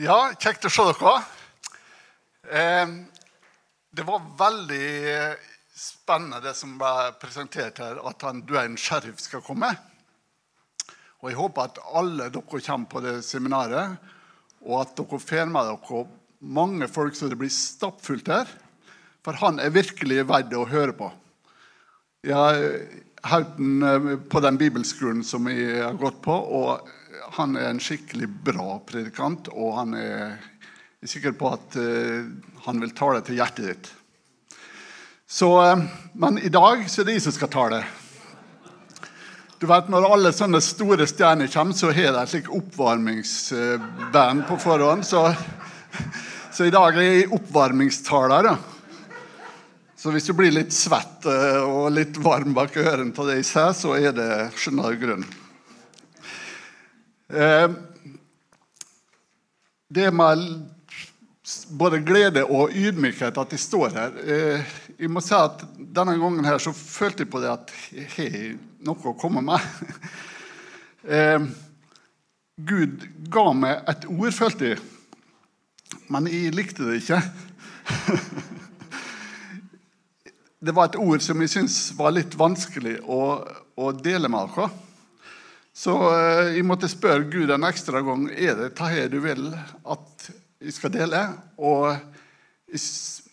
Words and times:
Ja, 0.00 0.30
kjekt 0.40 0.64
å 0.64 0.70
se 0.72 0.84
dere. 0.88 1.10
Eh, 2.48 2.92
det 3.92 4.04
var 4.08 4.22
veldig 4.38 4.86
spennende 5.76 6.38
det 6.40 6.54
som 6.56 6.78
ble 6.80 7.10
presentert 7.20 7.82
her, 7.82 7.98
at 8.08 8.24
han, 8.24 8.38
du 8.48 8.54
er 8.56 8.64
en 8.64 8.78
sheriff 8.80 9.18
skal 9.20 9.42
komme. 9.44 9.68
Og 11.20 11.28
Jeg 11.28 11.36
håper 11.36 11.68
at 11.68 11.82
alle 12.00 12.30
dere 12.32 12.62
kommer 12.64 12.88
på 12.88 13.02
det 13.04 13.18
seminaret, 13.26 13.98
og 14.64 14.78
at 14.86 14.94
dere 14.96 15.20
får 15.20 15.52
med 15.52 15.68
dere 15.68 16.00
mange 16.56 16.88
folk 16.88 17.18
så 17.18 17.28
det 17.28 17.36
blir 17.42 17.52
stappfullt 17.52 18.32
her. 18.32 18.48
For 19.20 19.36
han 19.36 19.60
er 19.60 19.74
virkelig 19.74 20.24
verdt 20.30 20.56
å 20.56 20.64
høre 20.70 20.96
på. 20.96 21.10
Jeg 22.24 22.40
har 22.40 22.56
hørt 23.34 23.52
den 23.60 23.84
eh, 23.84 24.16
på 24.32 24.40
den 24.40 24.56
bibelskolen 24.64 25.20
som 25.28 25.44
jeg 25.52 25.84
har 25.84 26.00
gått 26.00 26.22
på, 26.24 26.32
og 26.32 26.88
han 27.36 27.56
er 27.56 27.70
en 27.70 27.80
skikkelig 27.82 28.26
bra 28.46 28.80
predikant, 28.86 29.50
og 29.54 29.76
han 29.78 29.94
er, 29.98 30.36
er 31.00 31.10
sikker 31.10 31.36
på 31.38 31.52
at 31.54 31.76
uh, 31.78 32.26
han 32.66 32.82
vil 32.82 32.94
tale 32.96 33.22
til 33.26 33.38
hjertet 33.38 33.68
ditt. 33.68 33.90
Så, 35.30 35.50
uh, 35.54 35.84
men 36.18 36.40
i 36.42 36.50
dag 36.50 36.82
så 36.90 37.02
er 37.02 37.10
det 37.10 37.18
jeg 37.18 37.26
som 37.28 37.36
skal 37.36 37.52
tale. 37.52 37.82
Du 39.60 39.68
vet, 39.68 39.90
Når 39.92 40.08
alle 40.08 40.32
sånne 40.32 40.58
store 40.64 41.06
stjerner 41.06 41.50
kommer, 41.52 41.76
så 41.76 41.92
har 41.92 42.14
de 42.16 42.22
et 42.22 42.32
slikt 42.32 42.54
oppvarmingsband 42.56 44.46
på 44.48 44.56
forhånd. 44.62 45.04
Så, 45.04 45.26
så, 46.48 46.64
i 46.64 46.72
dag 46.72 46.96
er 46.96 47.04
jeg 47.04 47.28
oppvarmingstaler. 47.36 48.54
Så 50.00 50.14
hvis 50.14 50.30
du 50.30 50.32
blir 50.32 50.54
litt 50.56 50.72
svett 50.72 51.28
og 51.28 51.90
litt 51.92 52.16
varm 52.24 52.56
bak 52.56 52.72
ørene 52.80 53.12
av 53.12 53.28
det 53.28 53.36
jeg 53.42 53.50
sier, 53.50 53.76
så 53.76 53.92
er 54.00 54.16
det 54.16 54.30
skjønner 54.56 54.96
du 54.96 55.04
grunnen. 55.04 55.39
Eh, 57.30 57.70
det 59.88 60.10
med 60.10 60.42
både 61.70 62.00
glede 62.02 62.42
og 62.44 62.74
ydmykhet 62.74 63.38
at 63.38 63.52
jeg 63.54 63.62
står 63.62 63.94
her. 63.94 64.16
Eh, 64.22 64.72
jeg 64.98 65.10
må 65.10 65.22
si 65.24 65.34
at 65.34 65.64
Denne 65.78 66.16
gangen 66.18 66.44
her 66.44 66.58
så 66.62 66.72
følte 66.74 67.24
jeg 67.24 67.30
på 67.30 67.40
det 67.42 67.50
at 67.50 67.72
jeg 67.94 68.08
har 68.16 68.58
noe 68.86 69.12
å 69.12 69.18
komme 69.18 69.44
med. 69.44 69.60
Eh, 71.00 71.40
Gud 72.60 73.06
ga 73.32 73.44
meg 73.56 73.86
et 73.88 74.02
ord, 74.04 74.34
følte 74.36 74.66
jeg, 74.68 74.82
men 76.12 76.26
jeg 76.28 76.52
likte 76.52 76.84
det 76.84 76.98
ikke. 77.00 77.16
Det 80.60 80.74
var 80.76 80.90
et 80.90 80.98
ord 81.00 81.24
som 81.24 81.40
jeg 81.40 81.54
syntes 81.54 81.78
var 81.96 82.12
litt 82.12 82.36
vanskelig 82.36 82.98
å, 83.08 83.40
å 83.80 83.94
dele 83.96 84.28
med 84.28 84.52
dere. 84.52 84.68
Så 85.80 85.94
eh, 86.12 86.58
jeg 86.58 86.66
måtte 86.68 86.90
spørre 86.92 87.24
Gud 87.32 87.50
en 87.54 87.64
ekstra 87.64 88.02
gang 88.04 88.26
er 88.34 88.58
det 88.58 88.72
dette 88.76 89.06
du 89.12 89.20
vil 89.24 89.46
at 89.54 90.26
jeg 90.60 90.74
skal 90.76 90.92
dele. 90.92 91.22
Og 91.56 91.96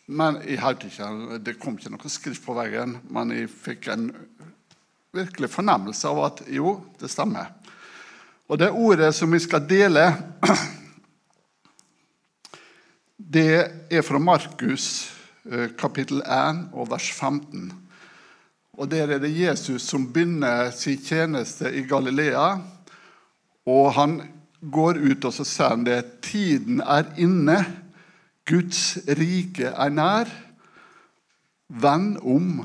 men 0.08 0.38
jeg 0.48 0.62
hørte 0.64 0.88
ikke, 0.88 1.40
Det 1.44 1.58
kom 1.60 1.76
ikke 1.76 1.92
noe 1.92 2.10
skrift 2.10 2.46
på 2.46 2.56
veggen, 2.56 2.96
men 3.12 3.34
jeg 3.36 3.52
fikk 3.52 3.90
en 3.92 4.08
virkelig 5.14 5.50
fornemmelse 5.52 6.08
av 6.08 6.22
at 6.24 6.40
jo, 6.48 6.78
det 7.02 7.12
stemmer. 7.12 7.52
Og 8.48 8.62
det 8.62 8.72
ordet 8.72 9.12
som 9.16 9.32
vi 9.32 9.42
skal 9.44 9.68
dele, 9.68 10.06
det 13.36 13.52
er 13.92 14.08
fra 14.08 14.24
Markus 14.24 15.12
eh, 15.52 15.68
kapittel 15.76 16.24
1 16.24 16.70
og 16.72 16.88
vers 16.96 17.12
15. 17.12 17.68
Og 18.78 18.90
Der 18.90 19.10
er 19.10 19.20
det 19.20 19.34
Jesus 19.34 19.82
som 19.90 20.06
begynner 20.14 20.70
sin 20.72 21.00
tjeneste 21.02 21.72
i 21.74 21.82
Galilea. 21.90 22.60
Og 23.66 23.94
han 23.98 24.20
går 24.62 25.00
ut 25.02 25.26
og 25.26 25.34
så 25.34 25.46
sier 25.48 25.74
han 25.74 25.86
det. 25.88 25.98
Tiden 26.22 26.84
er 26.86 27.10
inne. 27.18 27.58
Guds 28.48 29.00
rike 29.18 29.74
er 29.74 29.90
nær. 29.90 30.30
Vend 31.68 32.22
om 32.22 32.62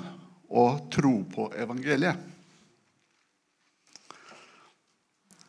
og 0.53 0.85
tro 0.93 1.15
på 1.33 1.49
evangeliet. 1.57 2.29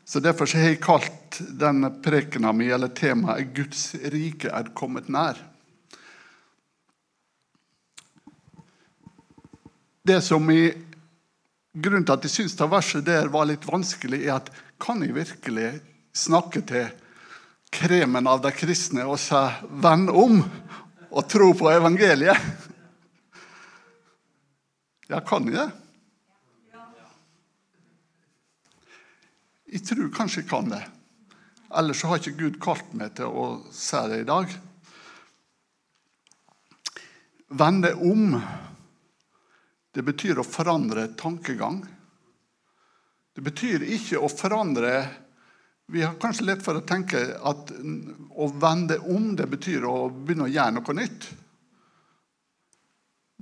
Så 0.05 0.19
Derfor 0.23 0.47
har 0.55 0.69
jeg 0.69 0.81
kalt 0.81 1.41
denne 1.59 1.89
prekena 2.03 2.51
mi, 2.53 2.67
eller 2.69 2.87
temaet 2.93 3.49
'Guds 3.53 3.95
rike 4.13 4.47
er 4.47 4.69
kommet 4.77 5.09
nær'. 5.09 5.52
Det 10.03 10.21
som 10.21 10.49
i 10.51 10.73
Grunnen 11.73 12.03
til 12.05 12.13
at 12.13 12.25
jeg 12.27 12.31
syns 12.35 12.53
det 12.59 12.65
verset 12.69 13.05
der 13.07 13.29
var 13.33 13.47
litt 13.49 13.63
vanskelig, 13.65 14.19
er 14.27 14.35
at 14.35 14.49
kan 14.77 14.99
jeg 15.01 15.15
virkelig 15.15 15.69
snakke 16.13 16.61
til 16.69 16.91
kremen 17.73 18.27
av 18.29 18.43
de 18.43 18.51
kristne 18.53 19.07
og 19.09 19.17
si 19.17 19.41
'venn 19.81 20.05
om' 20.11 20.43
og 21.09 21.29
tro 21.29 21.53
på 21.53 21.71
evangeliet? 21.71 22.37
Ja, 25.09 25.19
kan 25.19 25.47
jeg 25.47 25.55
det? 25.55 25.71
Jeg 29.73 29.81
tror 29.85 30.13
kanskje 30.13 30.41
jeg 30.41 30.49
kan 30.49 30.69
det. 30.69 30.83
Ellers 31.73 32.01
har 32.01 32.17
ikke 32.17 32.37
Gud 32.37 32.59
kalt 32.61 32.93
meg 32.93 33.15
til 33.15 33.25
å 33.25 33.65
si 33.71 33.97
det 34.09 34.19
i 34.21 34.29
dag. 34.29 34.45
Vende 37.49 37.95
om 37.95 38.37
det 39.93 40.01
betyr 40.01 40.41
å 40.41 40.45
forandre 40.47 41.07
tankegang. 41.17 41.83
Det 43.33 43.41
betyr 43.45 43.85
ikke 43.95 44.21
å 44.21 44.31
forandre 44.31 44.95
Vi 45.93 45.99
har 46.01 46.13
kanskje 46.15 46.45
lett 46.47 46.61
for 46.63 46.79
å 46.79 46.85
tenke 46.87 47.19
at 47.43 47.71
å 48.39 48.45
vende 48.55 48.95
om 49.11 49.33
det 49.35 49.49
betyr 49.51 49.83
å 49.83 50.07
begynne 50.07 50.45
å 50.47 50.53
gjøre 50.53 50.77
noe 50.77 50.95
nytt. 50.95 51.25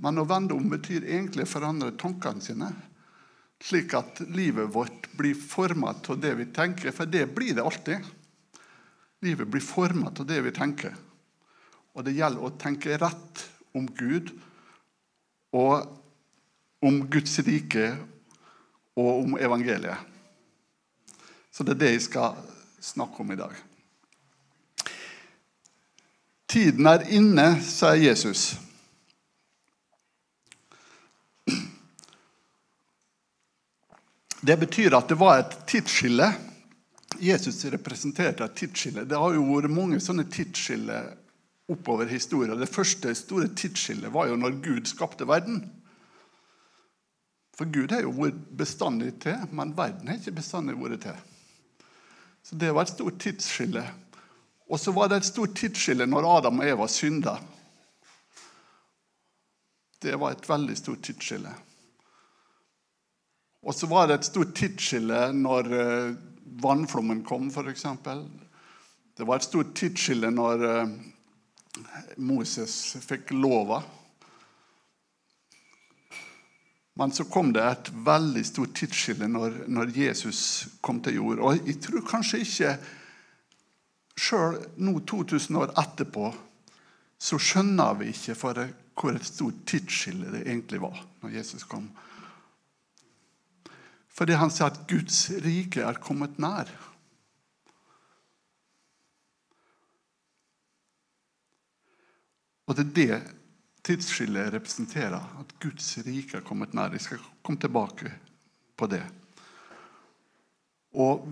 Men 0.01 0.17
å 0.17 0.25
vende 0.25 0.57
om 0.57 0.65
betyr 0.71 1.05
egentlig 1.05 1.45
å 1.45 1.51
forandre 1.51 1.93
tankene 2.01 2.41
sine. 2.41 2.71
Slik 3.61 3.93
at 3.93 4.23
livet 4.33 4.73
vårt 4.73 5.05
blir 5.13 5.37
formet 5.37 6.09
av 6.09 6.17
det 6.19 6.33
vi 6.39 6.49
tenker, 6.49 6.89
for 6.91 7.05
det 7.05 7.27
blir 7.29 7.53
det 7.53 7.63
alltid. 7.63 8.09
Livet 9.21 9.47
blir 9.53 9.61
formet 9.61 10.19
av 10.19 10.25
det 10.25 10.41
vi 10.41 10.51
tenker. 10.55 10.97
Og 11.93 12.09
det 12.09 12.17
gjelder 12.17 12.41
å 12.41 12.55
tenke 12.57 12.97
rett 12.97 13.45
om 13.77 13.85
Gud 13.85 14.33
og 15.53 16.00
om 16.81 17.03
Guds 17.09 17.39
rike 17.45 17.91
og 18.97 19.23
om 19.23 19.37
evangeliet. 19.39 19.97
Så 21.51 21.63
det 21.63 21.75
er 21.75 21.81
det 21.83 21.91
jeg 21.93 22.07
skal 22.07 22.39
snakke 22.81 23.21
om 23.21 23.31
i 23.31 23.39
dag. 23.39 23.53
Tiden 26.51 26.87
er 26.89 27.05
inne, 27.15 27.45
sier 27.63 27.99
Jesus. 28.01 28.51
Det 34.41 34.57
betyr 34.57 34.97
at 34.97 35.11
det 35.11 35.19
var 35.21 35.37
et 35.39 35.53
tidsskille. 35.69 36.27
Jesus 37.21 37.61
representerte 37.69 38.43
et 38.43 38.57
tidsskille. 38.57 39.05
Det 39.05 39.19
har 39.19 39.35
jo 39.37 39.45
vært 39.45 39.71
mange 39.71 39.99
sånne 40.01 40.25
tidsskiller 40.33 41.11
oppover 41.71 42.09
historien. 42.09 42.57
Det 42.57 42.71
første 42.71 43.13
store 43.15 43.51
tidsskillet 43.55 44.11
var 44.11 44.31
jo 44.31 44.39
når 44.39 44.57
Gud 44.65 44.89
skapte 44.89 45.27
verden. 45.29 45.61
For 47.57 47.67
Gud 47.67 47.91
har 47.91 48.05
jo 48.05 48.13
vært 48.15 48.39
bestandig 48.57 49.15
til, 49.23 49.37
men 49.51 49.73
verden 49.77 50.07
har 50.07 50.19
ikke 50.19 50.37
bestandig 50.39 50.77
vært 50.79 51.03
til. 51.05 51.17
Så 52.43 52.55
Det 52.55 52.71
var 52.73 52.87
et 52.87 52.93
stort 52.95 53.19
tidsskille. 53.19 53.83
Og 54.71 54.79
så 54.79 54.91
var 54.91 55.09
det 55.09 55.17
et 55.21 55.27
stort 55.27 55.55
tidsskille 55.55 56.07
når 56.07 56.37
Adam 56.37 56.59
og 56.59 56.67
Eva 56.67 56.87
synda. 56.87 57.35
Det 60.01 60.15
var 60.17 60.31
et 60.31 60.49
veldig 60.49 60.77
stort 60.77 61.03
tidsskille. 61.03 61.51
Og 63.61 63.75
så 63.75 63.85
var 63.87 64.07
det 64.07 64.15
et 64.17 64.25
stort 64.31 64.55
tidsskille 64.57 65.19
når 65.37 65.73
eh, 65.77 66.15
vannflommen 66.63 67.21
kom, 67.27 67.51
f.eks. 67.51 67.85
Det 69.17 69.27
var 69.27 69.37
et 69.37 69.45
stort 69.45 69.75
tidsskille 69.77 70.31
når 70.33 70.65
eh, 70.65 70.95
Moses 72.17 72.97
fikk 73.05 73.35
lova. 73.35 73.83
Men 77.01 77.09
så 77.11 77.25
kom 77.25 77.49
det 77.49 77.63
et 77.65 77.87
veldig 78.05 78.43
stort 78.45 78.75
tidsskille 78.77 79.25
når, 79.25 79.63
når 79.73 79.95
Jesus 79.97 80.41
kom 80.85 80.99
til 81.01 81.15
jord. 81.17 81.39
Og 81.41 81.63
jeg 81.65 81.79
tror 81.81 82.03
kanskje 82.05 82.43
ikke 82.45 82.75
Sjøl 84.21 84.59
nå 84.83 84.99
2000 85.09 85.57
år 85.57 85.71
etterpå 85.81 86.27
så 87.21 87.39
skjønner 87.41 87.97
vi 87.97 88.11
ikke 88.11 88.35
for 88.37 88.59
hvor 89.01 89.17
et 89.17 89.25
stort 89.25 89.63
tidsskille 89.65 90.29
det 90.29 90.43
egentlig 90.43 90.81
var 90.83 90.99
når 91.23 91.33
Jesus 91.39 91.65
kom. 91.65 91.87
Fordi 94.13 94.37
han 94.37 94.53
sier 94.53 94.69
at 94.69 94.83
Guds 94.89 95.23
rike 95.41 95.81
er 95.81 96.01
kommet 96.03 96.37
nær. 96.41 96.69
Og 102.69 102.77
det 102.77 102.85
er 102.85 102.97
det 103.01 103.40
tidsskillet 103.85 104.53
representerer. 104.53 105.23
At 105.39 105.55
Guds 105.59 105.97
rike 106.05 106.37
har 106.37 106.45
kommet 106.47 106.75
nær. 106.77 106.93
Jeg 106.93 107.05
skal 107.05 107.25
komme 107.41 107.61
tilbake 107.61 108.13
på 108.77 108.89
det. 108.91 109.03
Og 110.97 111.27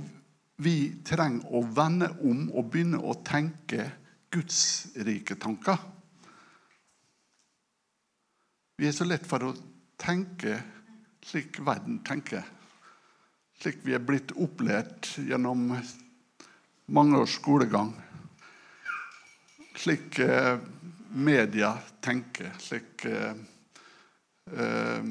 vi 0.59 0.75
trenger 1.07 1.55
å 1.55 1.63
vende 1.63 2.09
om 2.27 2.47
og 2.51 2.71
begynne 2.71 2.99
å 2.99 3.15
tenke 3.25 3.85
Guds 4.31 4.91
rike 5.07 5.37
tanker. 5.39 5.79
Vi 8.79 8.87
er 8.87 8.95
så 8.95 9.07
lett 9.07 9.25
for 9.27 9.43
å 9.43 9.55
tenke 9.99 10.59
slik 11.25 11.59
verden 11.65 11.99
tenker. 12.07 12.45
Slik 13.59 13.81
vi 13.83 13.95
er 13.95 14.03
blitt 14.03 14.31
opplært 14.39 15.17
gjennom 15.19 15.73
mange 16.95 17.19
års 17.19 17.35
skolegang. 17.39 17.91
Slik 19.79 20.19
eh, 20.23 20.59
media 21.11 21.77
tenker. 22.01 22.53
Slik 22.59 23.05
eh, 23.05 23.33
eh, 24.57 25.03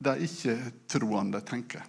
de 0.00 0.14
ikke-troende 0.24 1.40
tenker. 1.44 1.84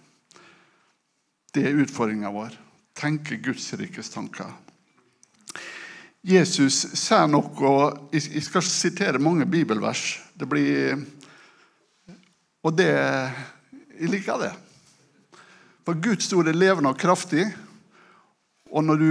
Det 1.52 1.64
er 1.68 1.80
utfordringa 1.80 2.32
vår. 2.32 2.56
Tenke 2.96 3.38
Guds 3.40 3.72
rikes 3.80 4.12
tanker. 4.12 4.52
Jesus 6.22 6.76
sier 6.94 7.26
noe 7.26 7.78
Jeg 8.14 8.44
skal 8.46 8.62
sitere 8.62 9.18
mange 9.18 9.46
bibelvers. 9.48 10.20
Det 10.34 10.46
blir 10.48 11.00
Og 12.62 12.76
det 12.78 12.92
Jeg 13.98 14.10
liker 14.10 14.38
det. 14.38 14.52
For 15.84 15.98
Guds 15.98 16.32
ord 16.32 16.48
er 16.48 16.54
levende 16.54 16.92
og 16.92 16.98
kraftig. 16.98 17.48
Og 18.72 18.84
når 18.84 19.00
du 19.00 19.08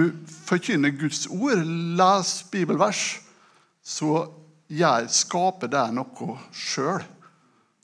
forkynner 0.47 0.93
Guds 0.97 1.27
ord, 1.29 1.61
les 1.61 2.31
bibelvers, 2.51 3.19
så 3.85 4.25
jeg 4.71 5.09
skaper 5.13 5.69
det 5.69 5.83
noe 5.93 6.37
sjøl. 6.55 7.03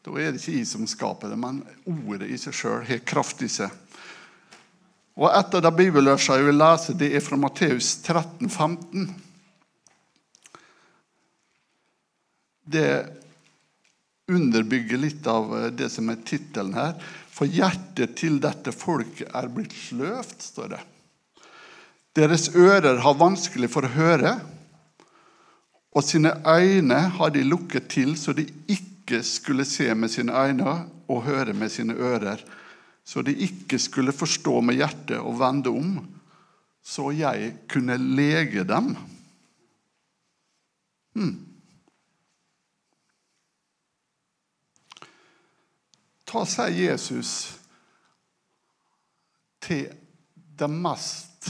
Da 0.01 0.15
er 0.15 0.31
det 0.31 0.41
ikke 0.41 0.56
jeg 0.56 0.69
som 0.69 0.88
skaper 0.89 1.33
det, 1.33 1.38
men 1.38 1.59
ordet 1.85 2.31
i 2.31 2.39
seg 2.39 2.56
sjøl 2.56 2.85
har 2.88 3.03
kraft 3.06 3.44
i 3.45 3.51
seg. 3.51 3.69
Og 5.18 5.29
Et 5.33 5.56
av 5.57 5.63
de 5.65 5.71
bibelversene 5.74 6.39
jeg 6.39 6.47
vil 6.47 6.59
lese, 6.62 6.97
det 6.97 7.12
er 7.18 7.25
fra 7.25 7.38
Matteus 7.41 7.95
13, 8.06 8.50
15. 8.50 9.07
Det 12.68 12.89
underbygger 14.27 15.01
litt 15.01 15.27
av 15.31 15.53
det 15.77 15.89
som 15.94 16.09
er 16.13 16.21
tittelen 16.25 16.77
her. 16.77 16.97
For 17.33 17.50
hjertet 17.50 18.15
til 18.18 18.39
dette 18.44 18.73
folket 18.73 19.30
er 19.35 19.50
blitt 19.53 19.73
sløvt, 19.75 20.39
står 20.51 20.75
det. 20.75 20.85
Deres 22.18 22.50
ører 22.58 23.04
har 23.04 23.19
vanskelig 23.19 23.69
for 23.69 23.86
å 23.86 23.94
høre, 23.94 24.36
og 25.94 26.06
sine 26.06 26.34
øyne 26.50 26.98
har 27.18 27.34
de 27.34 27.46
lukket 27.46 27.90
til, 27.94 28.16
så 28.18 28.34
de 28.34 28.48
ikke 28.74 29.22
skulle 29.25 29.66
se 29.66 29.88
med 29.94 30.12
sine 30.14 30.34
øyne 30.34 30.74
og 31.08 31.24
høre 31.30 31.54
med 31.54 31.69
sine 31.74 31.94
ører 31.94 32.42
så 33.08 33.22
de 33.24 33.31
ikke 33.40 33.80
skulle 33.80 34.12
forstå 34.12 34.60
med 34.68 34.81
hjertet 34.81 35.22
og 35.22 35.38
vende 35.40 35.72
om, 35.72 35.92
så 36.84 37.08
jeg 37.16 37.54
kunne 37.72 37.96
lege 37.96 38.66
dem. 38.68 38.90
Hmm. 41.16 41.38
Ta 46.28 46.44
seg 46.52 46.75
Jesus 46.81 47.31
til 49.64 49.88
det 50.60 50.68
mest 50.68 51.48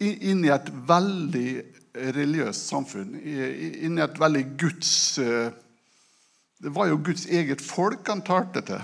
Inn 0.00 0.44
i 0.46 0.52
et 0.52 0.70
veldig 0.88 1.50
religiøst 2.14 2.70
samfunn, 2.70 3.16
inn 3.20 3.98
i 3.98 4.04
et 4.04 4.20
veldig 4.20 4.44
Guds 4.60 4.92
eh, 5.18 5.50
Det 6.60 6.72
var 6.72 6.88
jo 6.88 7.00
Guds 7.04 7.26
eget 7.26 7.60
folk 7.64 8.08
han 8.08 8.22
talte 8.24 8.62
til. 8.68 8.82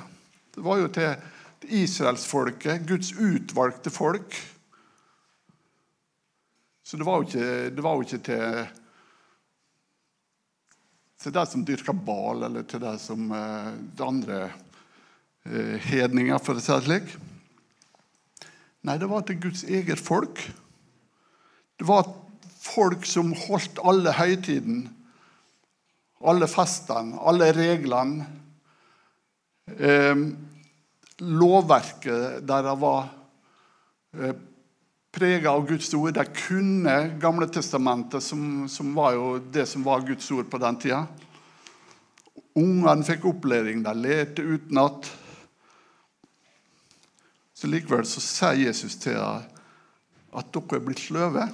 Det 0.57 0.65
var 0.65 0.81
jo 0.81 0.89
til 0.93 1.73
israelsfolket, 1.77 2.87
Guds 2.89 3.13
utvalgte 3.13 3.93
folk. 3.93 4.37
Så 6.87 6.97
det 6.97 7.05
var 7.05 7.21
jo 7.21 7.27
ikke, 7.27 7.71
det 7.77 7.85
var 7.85 7.97
jo 7.97 8.07
ikke 8.07 8.23
til, 8.29 8.61
til 11.21 11.37
de 11.37 11.47
som 11.51 11.65
dyrka 11.69 11.93
bal, 11.93 12.47
eller 12.49 12.65
til 12.65 12.81
de 12.85 12.93
som 13.03 13.33
eh, 13.35 13.73
de 13.99 14.07
andre 14.07 14.43
eh, 14.47 15.77
hedninger, 15.91 16.39
for 16.41 16.57
å 16.57 16.65
si 16.65 16.73
det 16.73 16.85
slik. 16.87 17.17
Nei, 18.87 18.97
det 19.03 19.11
var 19.11 19.27
til 19.27 19.41
Guds 19.49 19.67
eget 19.67 20.01
folk. 20.01 20.41
Det 21.77 21.85
var 21.85 22.09
folk 22.67 23.05
som 23.07 23.35
holdt 23.47 23.81
alle 23.85 24.15
høytidene, 24.17 24.89
alle 26.27 26.49
festene, 26.49 27.19
alle 27.21 27.51
reglene. 27.55 28.27
Eh, 29.77 30.23
lovverket 31.21 32.45
det 32.47 32.75
var 32.81 33.09
eh, 34.17 34.37
prega 35.17 35.51
av 35.51 35.67
Guds 35.69 35.93
ord. 35.95 36.15
De 36.17 36.25
kunne 36.37 36.97
Gamle 37.21 37.49
testamentet, 37.49 38.23
som, 38.23 38.67
som, 38.69 38.95
var 38.97 39.15
jo 39.17 39.37
det 39.53 39.67
som 39.69 39.85
var 39.85 40.05
Guds 40.07 40.31
ord 40.33 40.49
på 40.53 40.61
den 40.61 40.81
tida. 40.81 41.05
Ungene 42.57 43.05
fikk 43.05 43.29
opplæring, 43.29 43.83
de 43.85 43.95
lærte 44.01 44.45
utenat. 44.45 45.09
Så 47.57 47.69
likevel 47.69 48.05
så 48.09 48.21
sier 48.21 48.67
Jesus 48.67 48.99
til 49.01 49.17
dem 49.17 49.53
at 50.37 50.51
dere 50.53 50.77
er 50.77 50.85
blitt 50.85 51.01
sløve. 51.01 51.47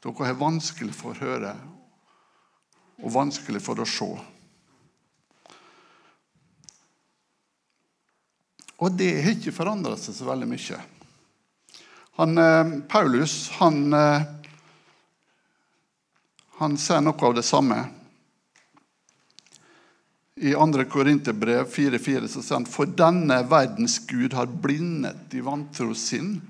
Dere 0.00 0.30
har 0.30 0.38
vanskelig 0.40 0.94
for 0.96 1.12
å 1.12 1.20
høre 1.20 1.54
og 3.00 3.12
vanskelig 3.12 3.60
for 3.64 3.80
å 3.80 3.88
se. 3.88 4.08
Og 8.80 8.96
det 8.96 9.12
har 9.20 9.34
ikke 9.34 9.52
forandra 9.52 9.96
seg 10.00 10.16
så 10.16 10.28
veldig 10.28 10.48
mye. 10.48 10.80
Han, 12.20 12.38
eh, 12.38 12.78
Paulus 12.88 13.50
han, 13.60 13.92
eh, 13.92 14.22
han 16.60 16.76
ser 16.76 17.00
noe 17.00 17.26
av 17.26 17.34
det 17.34 17.44
samme. 17.44 17.88
I 20.36 20.54
2. 20.54 20.84
Korinterbrev 20.88 21.68
4,4 21.68 22.28
sier 22.28 22.56
han 22.56 22.64
for 22.64 22.86
denne 22.86 23.42
verdens 23.48 23.98
Gud 24.08 24.32
har 24.32 24.46
blindet 24.46 25.28
de 25.30 25.40
vantro 25.44 25.92
sinn, 25.94 26.40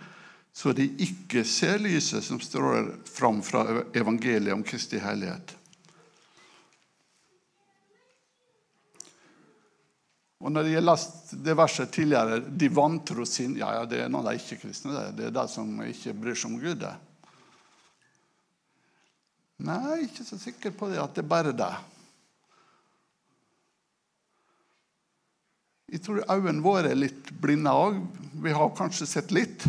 så 0.61 0.75
de 0.77 0.85
ikke 1.01 1.41
ser 1.49 1.79
lyset 1.81 2.25
som 2.25 2.37
stråler 2.43 2.91
fram 3.09 3.39
fra 3.41 3.63
evangeliet 3.97 4.53
om 4.53 4.65
Kristi 4.67 4.99
hellighet. 5.01 5.55
Og 10.41 10.53
når 10.53 10.69
jeg 10.69 10.77
har 10.77 10.85
lest 10.85 11.33
det 11.47 11.57
verset 11.57 11.93
tidligere, 11.97 12.43
de 12.45 12.69
vantro 12.77 13.25
sin 13.25 13.57
Ja, 13.57 13.73
ja, 13.79 13.89
det 13.89 14.05
er 14.05 14.13
noen 14.13 14.29
de 14.29 14.37
ikke-kristne. 14.37 14.93
Det. 14.93 15.17
det 15.17 15.27
er 15.31 15.35
de 15.41 15.49
som 15.49 15.83
ikke 15.85 16.17
bryr 16.17 16.37
seg 16.37 16.53
om 16.53 16.61
Gud. 16.61 16.85
det. 16.85 16.95
Nei, 19.65 19.99
ikke 20.11 20.29
så 20.29 20.37
sikker 20.41 20.77
på 20.77 20.93
det 20.93 21.01
at 21.01 21.17
det 21.17 21.25
er 21.25 21.35
bare 21.37 21.57
det. 21.57 21.75
Jeg 25.91 26.05
tror 26.05 26.27
øynene 26.29 26.65
våre 26.65 26.93
er 26.93 27.01
litt 27.01 27.33
blinde 27.41 27.73
òg. 27.73 28.05
Vi 28.45 28.53
har 28.53 28.77
kanskje 28.77 29.09
sett 29.09 29.33
litt. 29.33 29.65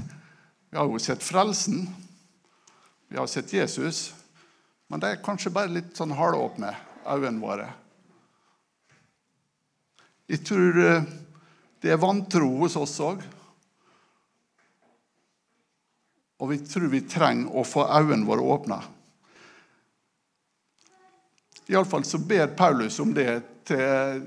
Vi 0.71 0.77
har 0.77 0.85
jo 0.87 0.99
sett 0.99 1.23
frelsen. 1.23 1.87
Vi 3.07 3.17
har 3.17 3.27
sett 3.27 3.53
Jesus. 3.53 4.13
Men 4.87 4.99
det 4.99 5.07
er 5.07 5.23
kanskje 5.23 5.51
bare 5.51 5.67
litt 5.67 5.97
sånn 5.99 6.13
halvåpne, 6.15 6.69
øynene 7.03 7.43
våre. 7.43 7.65
Jeg 10.31 10.45
tror 10.47 10.79
eh, 10.79 11.09
det 11.83 11.91
er 11.91 11.99
vantro 11.99 12.47
hos 12.61 12.77
oss 12.79 12.93
òg. 13.03 13.25
Og 16.39 16.53
vi 16.53 16.61
tror 16.63 16.87
vi 16.95 17.03
trenger 17.03 17.51
å 17.51 17.65
få 17.67 17.83
øynene 17.91 18.27
våre 18.29 18.47
åpna. 18.55 18.79
Iallfall 21.67 22.07
så 22.07 22.23
ber 22.23 22.55
Paulus 22.55 23.01
om 23.03 23.11
det 23.15 23.27
til, 23.67 24.23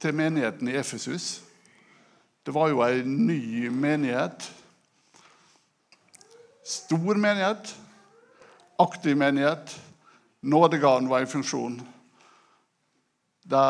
til 0.00 0.16
menigheten 0.16 0.72
i 0.72 0.80
Efesus. 0.80 1.34
Det 2.40 2.56
var 2.56 2.72
jo 2.72 2.80
ei 2.88 3.04
ny 3.04 3.68
menighet. 3.68 4.48
Stor 6.64 7.14
menighet, 7.14 7.76
aktiv 8.78 9.16
menighet. 9.16 9.80
Nådegaven 10.40 11.08
var 11.08 11.22
i 11.22 11.26
funksjon. 11.26 11.82
De, 13.42 13.62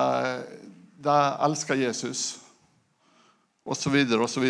de 0.97 1.17
elsker 1.45 1.75
Jesus, 1.75 2.39
osv., 3.65 3.97
osv. 4.21 4.49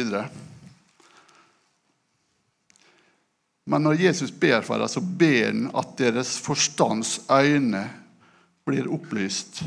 Men 3.64 3.82
når 3.82 4.00
Jesus 4.02 4.30
ber 4.30 4.60
for 4.66 4.78
dem, 4.78 4.90
så 4.90 5.00
ber 5.00 5.46
han 5.46 5.68
at 5.78 5.94
deres 5.98 6.34
forstands 6.42 7.20
øyne 7.30 7.84
blir 8.66 8.90
opplyst. 8.90 9.62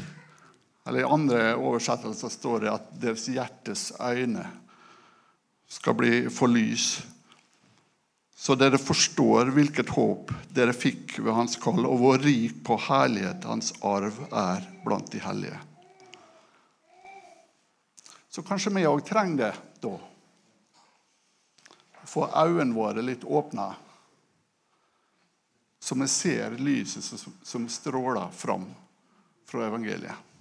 Eller 0.85 1.01
I 1.01 1.09
andre 1.09 1.55
oversettelser 1.55 2.29
står 2.29 2.65
det 2.65 2.73
at 2.75 2.89
deres 3.01 3.25
hjertes 3.31 3.89
øyne 3.99 4.45
skal 5.67 5.95
bli 5.97 6.25
for 6.29 6.51
lys. 6.51 6.99
Så 8.35 8.55
dere 8.59 8.77
forstår 8.77 9.53
hvilket 9.55 9.93
håp 9.95 10.33
dere 10.51 10.75
fikk 10.75 11.19
ved 11.21 11.33
hans 11.37 11.55
kall, 11.61 11.85
og 11.87 12.01
hvor 12.01 12.19
rik 12.19 12.57
på 12.67 12.75
herlighet 12.89 13.47
hans 13.47 13.71
arv 13.79 14.17
er 14.27 14.65
blant 14.83 15.07
de 15.13 15.21
hellige. 15.23 15.61
Så 18.27 18.43
kanskje 18.43 18.73
vi 18.75 18.83
òg 18.83 18.99
trenger 19.07 19.37
det 19.39 19.53
da. 19.85 19.95
få 22.05 22.27
øynene 22.27 22.75
våre 22.75 23.01
litt 23.01 23.23
åpna, 23.23 23.69
så 25.79 25.95
vi 25.95 26.07
ser 26.07 26.57
lyset 26.59 27.03
som, 27.43 27.67
stråler 27.69 28.31
fram 28.35 28.67
fra 29.47 29.67
evangeliet. 29.67 30.34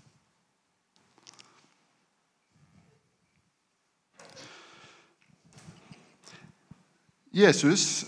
Jesus, 7.34 8.04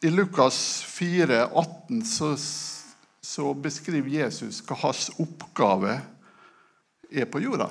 I 0.00 0.10
Lukas 0.10 0.82
4, 0.82 1.48
18, 1.52 2.04
så, 2.04 2.36
så 3.20 3.50
beskriver 3.54 4.08
Jesus 4.08 4.62
hva 4.64 4.78
hans 4.86 5.10
oppgave 5.20 5.98
er 7.12 7.28
på 7.28 7.42
jorda. 7.44 7.66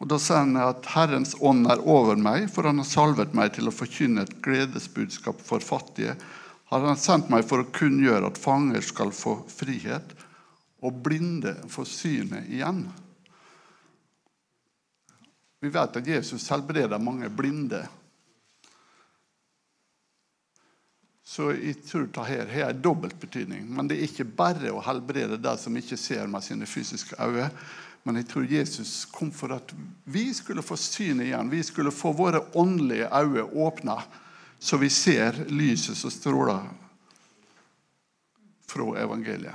Og 0.00 0.08
Da 0.08 0.16
sier 0.16 0.46
han 0.46 0.56
at 0.56 0.88
'Herrens 0.94 1.34
ånd 1.44 1.68
er 1.68 1.84
over 1.84 2.16
meg, 2.16 2.48
for 2.48 2.64
han 2.64 2.80
har 2.80 2.88
salvet 2.88 3.36
meg 3.36 3.52
til 3.58 3.68
å 3.68 3.76
forkynne 3.82 4.24
et 4.24 4.40
gledesbudskap 4.40 5.44
for 5.44 5.60
fattige.' 5.60 6.16
'Har 6.72 6.88
han 6.88 6.96
sendt 6.96 7.28
meg 7.28 7.44
for 7.44 7.60
å 7.60 7.68
kunngjøre 7.68 8.32
at 8.32 8.40
fanger 8.40 8.80
skal 8.80 9.12
få 9.12 9.42
frihet, 9.44 10.16
og 10.80 11.04
blinde 11.04 11.52
få 11.68 11.84
synet 11.84 12.48
igjen?' 12.48 12.86
Vi 15.60 15.68
vet 15.68 15.96
at 16.00 16.06
Jesus 16.06 16.48
helbreder 16.48 16.96
mange 16.96 17.28
blinde. 17.28 17.84
Så 21.30 21.52
jeg 21.54 21.76
tror 21.86 22.08
det 22.10 22.24
her 22.26 22.48
har 22.50 22.72
en 22.72 22.80
dobbelt 22.82 23.20
betydning. 23.20 23.68
Men 23.70 23.86
det 23.86 24.00
er 24.00 24.08
ikke 24.08 24.24
bare 24.26 24.72
å 24.74 24.80
helbrede 24.82 25.36
de 25.38 25.52
som 25.62 25.76
ikke 25.78 25.98
ser 26.00 26.26
med 26.26 26.42
sine 26.42 26.66
fysiske 26.66 27.14
øyne. 27.22 27.46
Men 28.02 28.16
jeg 28.18 28.26
tror 28.32 28.48
Jesus 28.50 29.04
kom 29.14 29.30
for 29.30 29.54
at 29.54 29.70
vi 30.10 30.24
skulle 30.34 30.64
få 30.66 30.74
synet 30.74 31.28
igjen. 31.28 31.52
Vi 31.52 31.60
skulle 31.62 31.92
få 31.94 32.10
våre 32.18 32.40
åndelige 32.58 33.06
øyne 33.14 33.44
åpna, 33.62 34.00
så 34.58 34.80
vi 34.80 34.88
ser 34.90 35.38
lyset 35.46 36.00
som 36.00 36.10
stråler 36.10 36.66
fra 38.66 38.88
evangeliet. 38.98 39.54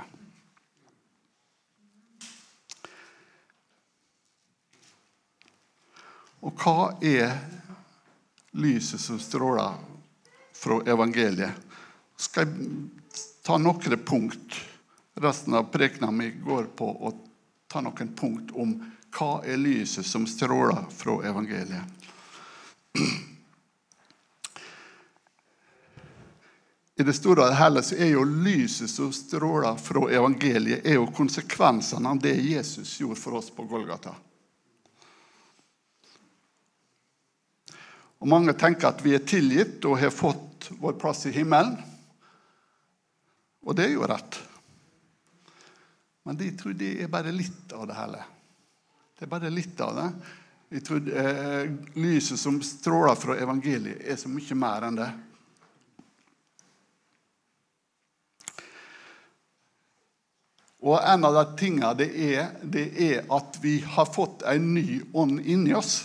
Og 6.40 6.56
hva 6.56 6.88
er 7.04 7.36
lyset 8.56 9.04
som 9.04 9.20
stråler 9.20 9.76
fra 10.56 10.80
evangeliet? 10.88 11.65
Skal 12.16 12.46
jeg 12.46 13.20
ta 13.46 13.58
noen 13.58 13.98
punkt. 14.04 14.58
Resten 15.16 15.54
av 15.54 15.70
prekena 15.72 16.10
mi 16.10 16.30
går 16.30 16.72
på 16.76 16.88
å 16.88 17.12
ta 17.68 17.80
noen 17.80 18.12
punkt 18.16 18.52
om 18.54 18.74
hva 19.16 19.40
er 19.48 19.56
lyset 19.56 20.06
som 20.06 20.26
stråler 20.28 20.84
fra 20.92 21.20
evangeliet. 21.28 21.94
I 26.96 27.04
det 27.04 27.12
store 27.12 27.50
og 27.50 27.56
hele 27.58 27.82
så 27.84 27.96
er 28.00 28.14
jo 28.14 28.22
lyset 28.24 28.88
som 28.88 29.10
stråler 29.12 29.76
fra 29.80 30.06
evangeliet, 30.16 30.80
er 30.80 30.96
jo 30.96 31.10
konsekvensene 31.12 32.08
av 32.08 32.22
det 32.24 32.32
Jesus 32.40 32.94
gjorde 33.00 33.20
for 33.20 33.36
oss 33.36 33.50
på 33.52 33.66
Golgata. 33.68 34.14
Og 38.16 38.30
Mange 38.32 38.56
tenker 38.56 38.88
at 38.88 39.04
vi 39.04 39.12
er 39.12 39.28
tilgitt 39.28 39.84
og 39.84 40.00
har 40.00 40.14
fått 40.14 40.70
vår 40.80 40.96
plass 41.00 41.26
i 41.28 41.34
himmelen. 41.36 41.76
Og 43.66 43.74
det 43.74 43.88
er 43.88 43.96
jo 43.96 44.06
rett. 44.06 44.38
Men 46.26 46.38
de 46.38 46.50
tror 46.58 46.74
det 46.78 46.92
er 47.02 47.10
bare 47.10 47.34
litt 47.34 47.72
av 47.74 47.86
det 47.90 47.98
hele. 47.98 48.22
Det 49.18 49.26
er 49.26 49.30
bare 49.30 49.50
litt 49.50 49.80
av 49.82 49.94
det. 49.98 50.08
Jeg 50.76 50.82
tror 50.86 51.08
eh, 51.22 51.68
Lyset 51.98 52.40
som 52.40 52.58
stråler 52.62 53.14
fra 53.18 53.36
evangeliet, 53.38 54.02
er 54.02 54.18
så 54.18 54.30
mye 54.30 54.58
mer 54.58 54.86
enn 54.88 54.98
det. 54.98 55.08
Og 60.86 60.98
en 61.00 61.26
av 61.26 61.34
de 61.34 61.44
tingene 61.58 61.94
det 61.98 62.10
er, 62.26 62.52
det 62.62 62.86
er 63.02 63.24
at 63.34 63.58
vi 63.62 63.80
har 63.82 64.06
fått 64.10 64.44
en 64.46 64.68
ny 64.74 65.00
ånd 65.14 65.40
inni 65.42 65.74
oss. 65.74 66.04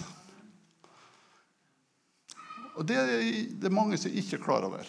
Og 2.77 2.87
det 2.89 2.97
er 2.97 3.21
det 3.61 3.73
mange 3.73 3.99
som 4.01 4.13
ikke 4.13 4.39
er 4.39 4.45
klar 4.45 4.65
over. 4.65 4.87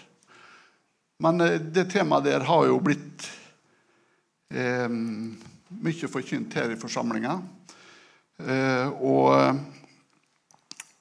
Men 1.19 1.40
eh, 1.40 1.61
det 1.61 1.90
temaet 1.92 2.25
der 2.25 2.47
har 2.49 2.66
jo 2.66 2.81
blitt 2.81 3.28
eh, 4.54 4.88
mye 4.88 6.11
forkynt 6.11 6.54
her 6.54 6.73
i 6.73 6.81
forsamlinga. 6.81 7.37
Eh, 8.42 8.88
og, 8.88 9.61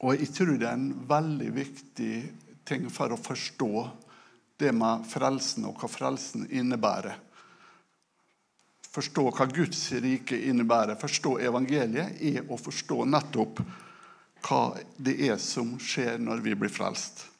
og, 0.01 0.13
jeg 0.19 0.29
tror 0.35 0.53
det 0.55 0.69
er 0.69 0.77
en 0.77 0.93
veldig 1.09 1.51
viktig 1.55 2.13
ting 2.67 2.87
for 2.93 3.13
å 3.13 3.19
forstå 3.19 3.73
det 4.61 4.73
med 4.77 5.07
frelsen 5.09 5.65
og 5.69 5.79
hva 5.81 5.89
frelsen 5.89 6.45
innebærer. 6.53 7.17
Forstå 8.91 9.23
hva 9.31 9.47
Guds 9.47 9.85
rike 10.03 10.35
innebærer, 10.51 10.99
forstå 10.99 11.37
evangeliet, 11.47 12.19
er 12.19 12.43
å 12.51 12.59
forstå 12.59 13.05
nettopp 13.07 13.61
hva 14.43 14.61
det 14.97 15.15
er 15.29 15.37
som 15.39 15.77
skjer 15.79 16.19
når 16.19 16.43
vi 16.43 16.55
blir 16.59 16.73
frelst. 16.73 17.30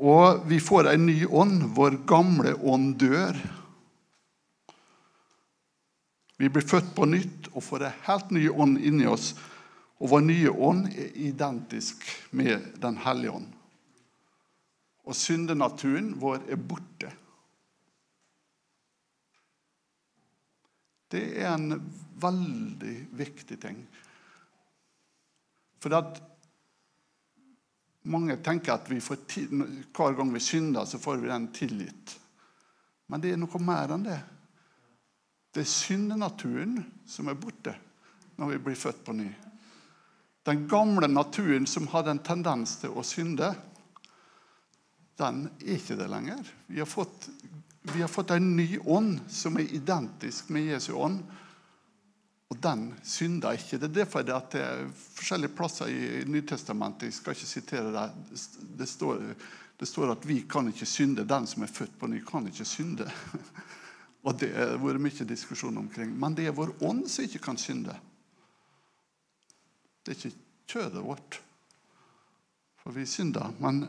Og 0.00 0.46
vi 0.48 0.56
får 0.60 0.88
en 0.94 1.06
ny 1.06 1.26
ånd. 1.26 1.62
Vår 1.76 2.00
gamle 2.08 2.54
ånd 2.56 2.94
dør. 3.02 3.36
Vi 6.40 6.48
blir 6.48 6.64
født 6.64 6.94
på 6.96 7.04
nytt 7.04 7.50
og 7.52 7.64
får 7.66 7.84
en 7.84 7.98
helt 8.06 8.30
ny 8.32 8.46
ånd 8.48 8.78
inni 8.80 9.04
oss. 9.04 9.34
Og 10.00 10.14
vår 10.14 10.24
nye 10.24 10.52
ånd 10.56 10.86
er 10.88 11.12
identisk 11.20 12.06
med 12.32 12.70
Den 12.80 12.96
hellige 13.04 13.34
ånd. 13.36 13.50
Og 15.04 15.16
syndenaturen 15.16 16.14
vår 16.20 16.46
er 16.48 16.56
borte. 16.56 17.12
Det 21.10 21.24
er 21.42 21.52
en 21.52 21.74
veldig 22.22 22.96
viktig 23.18 23.60
ting. 23.60 23.82
For 25.82 25.92
at 25.98 26.20
mange 28.02 28.36
tenker 28.44 28.74
at 28.74 28.88
hver 28.88 30.16
gang 30.16 30.32
vi 30.34 30.40
synder, 30.40 30.84
så 30.84 30.98
får 30.98 31.20
vi 31.20 31.28
den 31.28 31.48
tilgitt. 31.52 32.16
Men 33.10 33.20
det 33.20 33.34
er 33.34 33.40
noe 33.40 33.60
mer 33.62 33.92
enn 33.92 34.06
det. 34.06 34.20
Det 35.50 35.64
er 35.64 35.70
syndenaturen 35.70 36.78
som 37.08 37.28
er 37.28 37.38
borte 37.38 37.74
når 38.38 38.54
vi 38.54 38.60
blir 38.64 38.78
født 38.78 39.02
på 39.04 39.12
ny. 39.18 39.28
Den 40.46 40.62
gamle 40.70 41.08
naturen 41.10 41.66
som 41.68 41.90
hadde 41.92 42.14
en 42.14 42.22
tendens 42.24 42.78
til 42.80 42.94
å 42.96 43.04
synde, 43.04 43.50
den 45.20 45.42
er 45.60 45.74
ikke 45.76 45.98
det 45.98 46.06
lenger. 46.08 46.46
Vi 46.70 46.80
har 46.80 46.88
fått, 46.88 47.28
vi 47.92 48.00
har 48.00 48.08
fått 48.08 48.32
en 48.32 48.54
ny 48.56 48.78
ånd 48.78 49.18
som 49.28 49.58
er 49.60 49.74
identisk 49.76 50.48
med 50.54 50.70
Jesu 50.70 50.94
ånd. 50.96 51.20
Og 52.50 52.58
den 52.58 52.88
synder 53.06 53.54
ikke. 53.54 53.78
Det 53.78 53.88
er 53.90 53.94
derfor 54.00 54.24
det, 54.26 54.38
det 54.52 54.60
er 54.64 54.88
forskjellige 55.14 55.54
plasser 55.54 55.86
i 55.86 56.24
Nytestamentet 56.26 57.06
Jeg 57.06 57.14
skal 57.14 57.36
ikke 57.36 57.46
sitere 57.46 57.92
det. 57.94 58.38
Det 58.78 58.88
står, 58.88 59.22
det 59.80 59.88
står 59.88 60.14
at 60.16 60.26
vi 60.28 60.40
kan 60.50 60.68
ikke 60.68 60.86
synde. 60.86 61.28
Den 61.28 61.46
som 61.46 61.62
er 61.62 61.70
født 61.70 61.98
på 61.98 62.10
ny, 62.10 62.24
kan 62.26 62.46
ikke 62.46 62.66
synde. 62.66 63.06
Og 64.26 64.34
Det 64.40 64.50
har 64.52 64.76
vært 64.82 65.00
mye 65.00 65.24
diskusjon 65.24 65.78
omkring. 65.78 66.10
Men 66.18 66.34
det 66.36 66.48
er 66.50 66.56
vår 66.56 66.74
ånd 66.84 67.06
som 67.08 67.24
ikke 67.24 67.44
kan 67.46 67.56
synde. 67.58 67.94
Det 70.04 70.12
er 70.12 70.18
ikke 70.18 70.36
kjødet 70.66 71.04
vårt. 71.06 71.40
For 72.82 72.92
vi 72.92 73.06
synder. 73.06 73.54
Men 73.60 73.84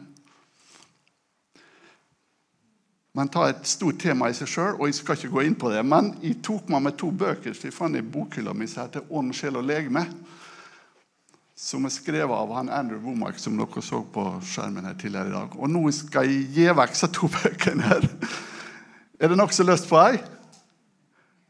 men 3.13 3.27
ta 3.27 3.49
et 3.49 3.65
stort 3.67 3.99
tema 3.99 4.29
i 4.31 4.35
seg 4.35 4.47
sjøl, 4.47 4.77
og 4.77 4.87
jeg 4.87 4.95
skal 5.01 5.17
ikke 5.17 5.33
gå 5.33 5.43
inn 5.43 5.57
på 5.59 5.71
det. 5.73 5.81
Men 5.83 6.13
jeg 6.23 6.37
tok 6.45 6.69
meg 6.71 6.85
med 6.85 6.97
to 6.99 7.09
bøker 7.11 7.55
som 7.55 7.67
jeg 7.67 7.75
fant 7.75 7.99
i 7.99 8.03
bokhylla 8.03 8.53
mi 8.55 8.67
som 8.67 8.85
heter 8.85 9.03
'Ånd, 9.09 9.35
sjel 9.35 9.57
og 9.59 9.67
legeme'. 9.67 10.05
Som 11.55 11.85
er 11.85 11.89
skrevet 11.89 12.31
av 12.31 12.53
han 12.55 12.69
Andrew 12.69 13.01
Womack, 13.03 13.37
som 13.39 13.57
dere 13.57 13.81
så 13.81 14.01
på 14.01 14.23
skjermen 14.41 14.85
her 14.85 14.93
tidligere 14.93 15.27
i 15.27 15.31
dag. 15.31 15.59
Og 15.59 15.69
nå 15.69 15.91
skal 15.91 16.25
jeg 16.25 16.47
gi 16.55 16.65
vekk 16.71 16.89
disse 16.89 17.07
to 17.07 17.27
bøkene 17.37 17.83
her. 17.83 18.09
Er 19.19 19.27
det 19.27 19.37
nokså 19.37 19.63
lyst 19.63 19.89
på 19.89 19.99
ei? 19.99 20.17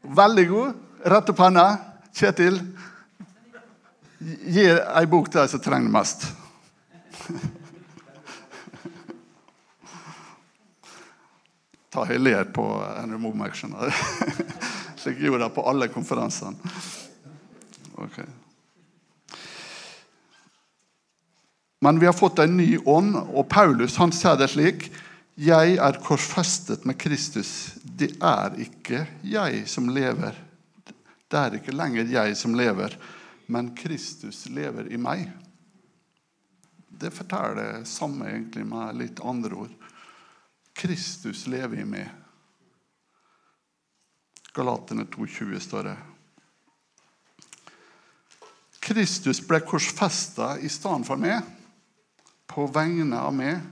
Veldig 0.02 0.48
god. 0.48 0.74
Rett 1.06 1.30
opp 1.30 1.38
hånda. 1.38 1.78
Kjetil, 2.12 2.60
gi 4.20 4.66
ei 4.68 5.06
bok 5.06 5.30
til 5.30 5.40
de 5.40 5.48
som 5.48 5.60
trenger 5.60 5.88
det 5.88 5.94
mest. 5.94 6.26
ta 11.92 12.04
ler 12.04 12.44
på 12.44 12.64
Andrew 12.96 13.20
Momack. 13.20 13.56
Slik 14.96 15.18
jeg 15.18 15.28
gjorde 15.28 15.44
det 15.44 15.54
på 15.54 15.64
alle 15.68 15.88
konferansene. 15.92 16.56
Okay. 18.00 18.24
Men 21.82 21.98
vi 21.98 22.06
har 22.06 22.16
fått 22.16 22.38
en 22.38 22.56
ny 22.56 22.78
ånd, 22.78 23.16
og 23.16 23.48
Paulus 23.50 23.98
han 24.00 24.12
sier 24.14 24.38
det 24.40 24.48
slik 24.52 24.88
Jeg 25.34 25.76
er 25.80 26.00
korsfestet 26.04 26.86
med 26.88 26.96
Kristus. 27.00 27.74
Det 27.82 28.12
er 28.22 28.56
ikke 28.62 29.04
jeg 29.26 29.64
som 29.68 29.90
lever. 29.92 30.36
Det 31.28 31.38
er 31.40 31.56
ikke 31.58 31.74
lenger 31.74 32.08
jeg 32.12 32.36
som 32.36 32.54
lever, 32.56 32.96
men 33.52 33.72
Kristus 33.76 34.46
lever 34.48 34.92
i 34.92 35.00
meg. 35.00 35.30
det 37.02 37.10
forteller 37.10 37.56
det 37.56 37.88
samme 37.88 38.28
egentlig 38.30 38.62
med 38.66 38.96
litt 38.96 39.20
andre 39.20 39.56
ord. 39.64 39.81
Kristus 40.82 41.46
lever 41.46 41.78
i 41.78 41.84
meg. 41.86 42.08
Galatene 44.50 45.04
2,20 45.04 45.60
står 45.62 45.86
det. 45.86 45.92
Kristus 48.82 49.38
ble 49.46 49.60
korsfesta 49.62 50.56
i 50.58 50.66
stedet 50.66 51.06
for 51.06 51.22
meg, 51.22 51.38
på 52.50 52.66
vegne 52.74 53.22
av 53.22 53.30
meg. 53.38 53.62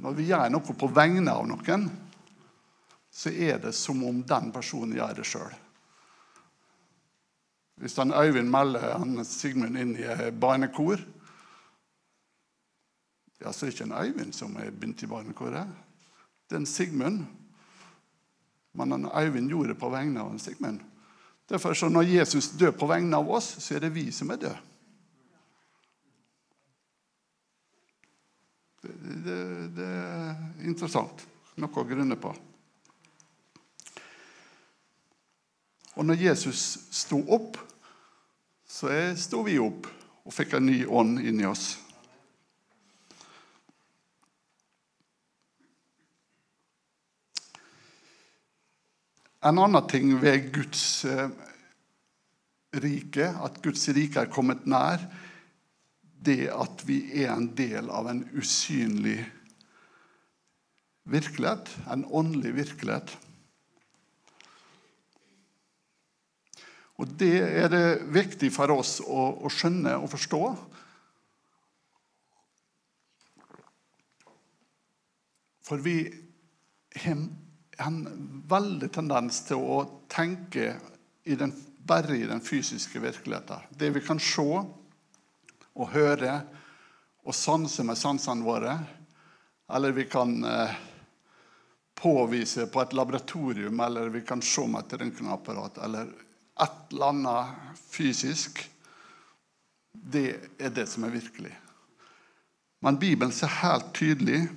Når 0.00 0.16
vi 0.16 0.30
gjør 0.32 0.48
noe 0.56 0.78
på 0.80 0.92
vegne 0.96 1.36
av 1.36 1.44
noen, 1.44 1.86
så 3.12 3.36
er 3.36 3.60
det 3.60 3.76
som 3.76 4.00
om 4.08 4.24
den 4.24 4.48
personen 4.56 4.96
gjør 4.96 5.20
det 5.20 5.28
sjøl. 5.28 5.54
Hvis 7.84 8.00
den 8.00 8.16
Øyvind 8.16 8.48
melder 8.48 8.94
han 8.96 9.26
Sigmund 9.28 9.76
inn 9.76 9.98
i 10.00 10.30
barnekor, 10.32 11.04
ja, 13.40 13.52
så 13.52 13.66
er 13.66 13.70
det 13.70 13.74
ikke 13.74 13.88
en 13.88 13.98
Øyvind 14.04 14.32
som 14.36 14.56
er 14.56 14.70
begynt 14.70 15.02
i 15.02 15.08
barnekoret. 15.08 15.68
Det 16.48 16.56
er 16.56 16.60
en 16.60 16.66
Sigmund. 16.66 17.24
Men 18.72 18.92
en 18.92 19.08
Øyvind 19.14 19.48
gjorde 19.48 19.68
det 19.68 19.78
på 19.78 19.90
vegne 19.90 20.20
av 20.20 20.32
en 20.32 20.38
Sigmund. 20.38 20.80
Derfor 21.48 21.74
så 21.74 21.88
Når 21.88 22.02
Jesus 22.02 22.48
dør 22.48 22.70
på 22.70 22.86
vegne 22.86 23.16
av 23.16 23.30
oss, 23.30 23.56
så 23.58 23.74
er 23.74 23.80
det 23.80 23.94
vi 23.94 24.12
som 24.12 24.30
er 24.30 24.36
døde. 24.36 24.58
Det, 28.82 28.92
det, 29.24 29.40
det 29.76 29.88
er 29.88 30.36
interessant. 30.64 31.26
Noe 31.56 31.82
å 31.82 31.84
grunne 31.84 32.16
på. 32.16 32.30
Og 35.98 36.06
når 36.06 36.22
Jesus 36.22 36.78
sto 36.90 37.18
opp, 37.28 37.58
så 38.68 38.88
sto 39.18 39.42
vi 39.44 39.58
opp 39.60 39.88
og 40.24 40.32
fikk 40.32 40.54
en 40.56 40.68
ny 40.70 40.84
ånd 40.86 41.18
inni 41.20 41.44
oss. 41.44 41.74
En 49.40 49.56
annen 49.56 49.86
ting 49.88 50.12
ved 50.20 50.50
Guds 50.52 51.04
eh, 51.08 51.30
rike, 52.76 53.30
at 53.40 53.62
Guds 53.64 53.86
rike 53.96 54.20
er 54.20 54.32
kommet 54.32 54.66
nær, 54.68 55.00
det 56.20 56.50
at 56.52 56.84
vi 56.84 56.98
er 57.22 57.32
en 57.32 57.48
del 57.56 57.88
av 57.88 58.10
en 58.10 58.20
usynlig 58.36 59.22
virkelighet, 61.08 61.72
en 61.88 62.04
åndelig 62.04 62.52
virkelighet. 62.58 63.16
Og 67.00 67.08
Det 67.16 67.32
er 67.40 67.72
det 67.72 68.12
viktig 68.12 68.52
for 68.52 68.76
oss 68.76 68.98
å, 69.00 69.22
å 69.40 69.48
skjønne 69.48 69.96
og 70.02 70.10
forstå. 70.12 70.44
For 75.64 75.80
vi 75.80 76.02
har 77.00 77.24
en 77.80 78.04
veldig 78.48 78.90
tendens 78.92 79.42
til 79.48 79.60
å 79.62 79.80
tenke 80.10 80.74
i 81.24 81.36
den, 81.38 81.52
bare 81.86 82.16
i 82.16 82.26
den 82.28 82.42
fysiske 82.44 83.00
virkeligheten. 83.00 83.68
Det 83.70 83.90
vi 83.94 84.02
kan 84.04 84.20
se 84.20 84.46
og 84.50 85.92
høre 85.94 86.40
og 87.24 87.36
sanse 87.36 87.84
med 87.86 87.98
sansene 87.98 88.44
våre. 88.44 88.74
Eller 89.70 89.94
vi 89.94 90.04
kan 90.10 90.34
eh, 90.44 90.74
påvise 91.94 92.66
på 92.66 92.82
et 92.82 92.92
laboratorium, 92.96 93.80
eller 93.80 94.08
vi 94.08 94.24
kan 94.26 94.42
se 94.42 94.66
med 94.66 94.84
et 94.86 95.00
røntgenapparat. 95.00 95.78
eller 95.78 96.10
et 96.60 96.92
eller 96.92 97.06
annet 97.06 97.78
fysisk, 97.90 98.60
det 99.92 100.28
er 100.58 100.72
det 100.74 100.86
som 100.88 101.04
er 101.04 101.14
virkelig. 101.14 101.52
Men 102.80 102.98
Bibelen 102.98 103.32
ser 103.32 103.52
helt 103.60 103.92
tydelig 103.96 104.48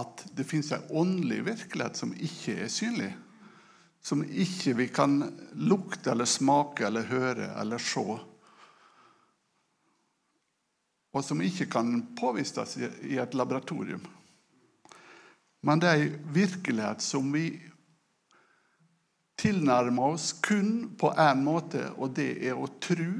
at 0.00 0.24
det 0.36 0.46
fins 0.48 0.72
en 0.72 0.86
åndelig 0.90 1.42
virkelighet 1.46 1.98
som 2.00 2.14
ikke 2.14 2.56
er 2.64 2.72
synlig. 2.72 3.10
Som 4.04 4.24
ikke 4.24 4.74
vi 4.76 4.88
kan 4.92 5.20
lukte 5.56 6.12
eller 6.12 6.28
smake 6.28 6.86
eller 6.86 7.08
høre 7.08 7.52
eller 7.60 7.80
se. 7.80 8.04
Og 11.14 11.22
som 11.24 11.40
ikke 11.40 11.68
kan 11.70 12.00
påvises 12.18 12.76
i 13.06 13.16
et 13.22 13.36
laboratorium. 13.38 14.02
Men 15.64 15.80
det 15.80 15.88
er 15.88 16.02
ei 16.02 16.10
virkelighet 16.34 17.00
som 17.00 17.30
vi 17.32 17.46
tilnærmer 19.40 20.14
oss 20.14 20.32
kun 20.44 20.94
på 21.00 21.10
én 21.20 21.40
måte, 21.44 21.86
og 21.96 22.12
det 22.18 22.30
er 22.44 22.58
å 22.58 22.68
tro 22.82 23.10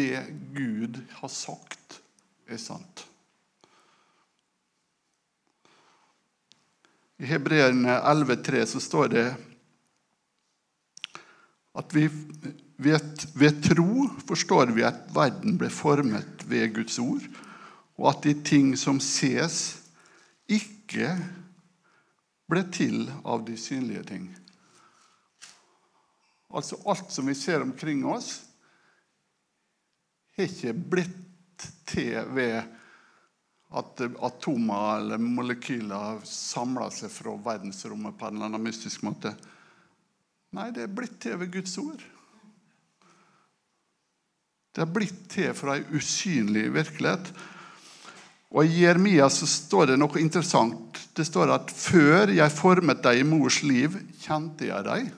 det 0.00 0.24
Gud 0.56 1.02
har 1.20 1.32
sagt, 1.32 2.00
er 2.48 2.60
sant. 2.60 3.09
I 7.20 7.26
Hebreerne 7.28 7.98
11,3 8.00 8.64
så 8.64 8.80
står 8.80 9.08
det 9.12 9.26
at 11.76 11.92
vi 11.92 12.06
ved, 12.80 13.26
ved 13.36 13.58
tro 13.62 14.06
forstår 14.28 14.72
vi 14.72 14.86
at 14.88 15.02
verden 15.12 15.58
ble 15.60 15.68
formet 15.68 16.46
ved 16.48 16.72
Guds 16.78 16.96
ord, 17.02 17.26
og 18.00 18.08
at 18.08 18.24
de 18.24 18.32
ting 18.40 18.72
som 18.80 19.02
ses, 19.04 19.58
ikke 20.48 21.12
ble 22.48 22.64
til 22.72 23.04
av 23.20 23.44
de 23.44 23.58
synlige 23.60 24.06
ting. 24.08 24.26
Altså 26.50 26.80
alt 26.88 27.12
som 27.12 27.28
vi 27.28 27.36
ser 27.36 27.60
omkring 27.60 28.00
oss, 28.08 28.38
har 30.38 30.48
ikke 30.48 30.72
blitt 30.72 31.68
til 31.92 32.16
ved 32.32 32.79
at 33.70 34.00
atomer 34.26 34.98
eller 34.98 35.20
molekyler 35.22 36.18
samler 36.26 36.90
seg 36.94 37.12
fra 37.14 37.36
verdensrommet 37.44 38.16
på 38.18 38.26
en 38.26 38.38
eller 38.38 38.50
annen 38.50 38.64
mystisk 38.64 39.04
måte. 39.06 39.30
Nei, 40.56 40.72
det 40.74 40.88
er 40.88 40.94
blitt 40.94 41.20
til 41.22 41.38
ved 41.38 41.52
Guds 41.54 41.76
ord. 41.78 42.02
Det 44.74 44.82
er 44.82 44.90
blitt 44.90 45.22
til 45.30 45.54
fra 45.54 45.78
ei 45.78 45.86
usynlig 45.94 46.66
virkelighet. 46.74 47.30
Og 48.50 48.66
I 48.66 48.82
Jeremia 48.82 49.28
så 49.30 49.46
står 49.46 49.92
det 49.92 50.00
noe 50.00 50.18
interessant. 50.18 50.98
Det 51.14 51.26
står 51.26 51.54
at 51.54 51.70
'før 51.70 52.34
jeg 52.34 52.50
formet 52.54 53.02
deg 53.02 53.20
i 53.20 53.26
mors 53.26 53.62
liv, 53.62 53.94
kjente 54.22 54.66
jeg 54.66 54.84
deg'. 54.86 55.12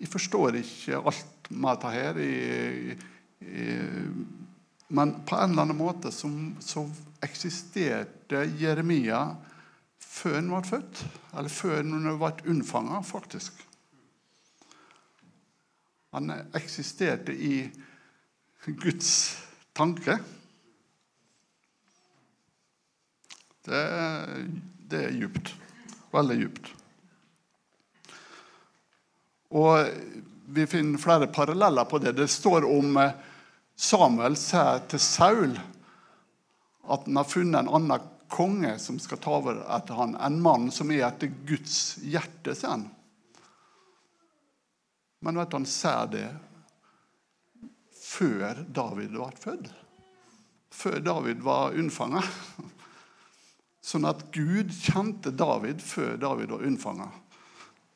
Jeg 0.00 0.08
forstår 0.08 0.56
ikke 0.60 1.00
alt 1.00 1.50
med 1.50 1.70
dette 1.70 1.90
her. 1.92 2.18
Jeg, 2.18 2.98
men 4.94 5.14
på 5.26 5.36
en 5.36 5.50
eller 5.50 5.62
annen 5.62 5.78
måte 5.78 6.12
så, 6.12 6.28
så 6.60 6.84
eksisterte 7.24 8.44
Jeremia 8.60 9.24
før 9.98 10.38
han 10.38 10.52
var 10.52 10.68
født. 10.68 11.04
Eller 11.34 11.50
før 11.52 11.80
han 11.80 12.06
ble 12.20 12.50
unnfanga, 12.52 13.00
faktisk. 13.06 13.64
Han 16.14 16.30
eksisterte 16.54 17.34
i 17.34 17.56
Guds 18.66 19.10
tanke. 19.74 20.18
Det, 23.64 23.82
det 24.92 25.02
er 25.08 25.18
djupt. 25.18 25.54
Veldig 26.14 26.38
djupt. 26.44 26.70
Og 29.54 29.90
Vi 30.54 30.66
finner 30.68 31.00
flere 31.00 31.26
paralleller 31.32 31.86
på 31.88 31.98
det. 31.98 32.12
Det 32.14 32.26
står 32.30 32.66
om 32.68 32.98
eh, 33.00 33.14
Samuel 33.74 34.36
sier 34.38 34.84
til 34.90 35.02
Saul 35.02 35.54
at 36.84 37.06
han 37.06 37.16
har 37.18 37.28
funnet 37.28 37.64
en 37.64 37.72
annen 37.78 38.10
konge 38.34 38.74
som 38.82 38.98
skal 39.02 39.20
ta 39.22 39.36
over 39.38 39.62
etter 39.76 39.98
han, 39.98 40.16
En 40.16 40.40
mann 40.42 40.70
som 40.74 40.90
er 40.90 41.06
etter 41.06 41.32
Guds 41.46 41.96
hjerte, 42.02 42.54
sier 42.54 42.74
han. 42.74 42.88
Men 45.24 45.38
vet 45.40 45.50
du, 45.50 45.56
han 45.56 45.68
sier 45.68 46.10
det 46.12 46.26
før 47.96 48.60
David 48.68 49.14
ble 49.14 49.30
født. 49.40 49.70
Før 50.74 50.98
David 51.00 51.42
var 51.46 51.76
unnfanga. 51.78 52.20
Sånn 53.88 54.08
at 54.08 54.26
Gud 54.34 54.72
kjente 54.74 55.32
David 55.32 55.82
før 55.84 56.18
David 56.20 56.52
var 56.52 56.66
unnfanga. 56.66 57.08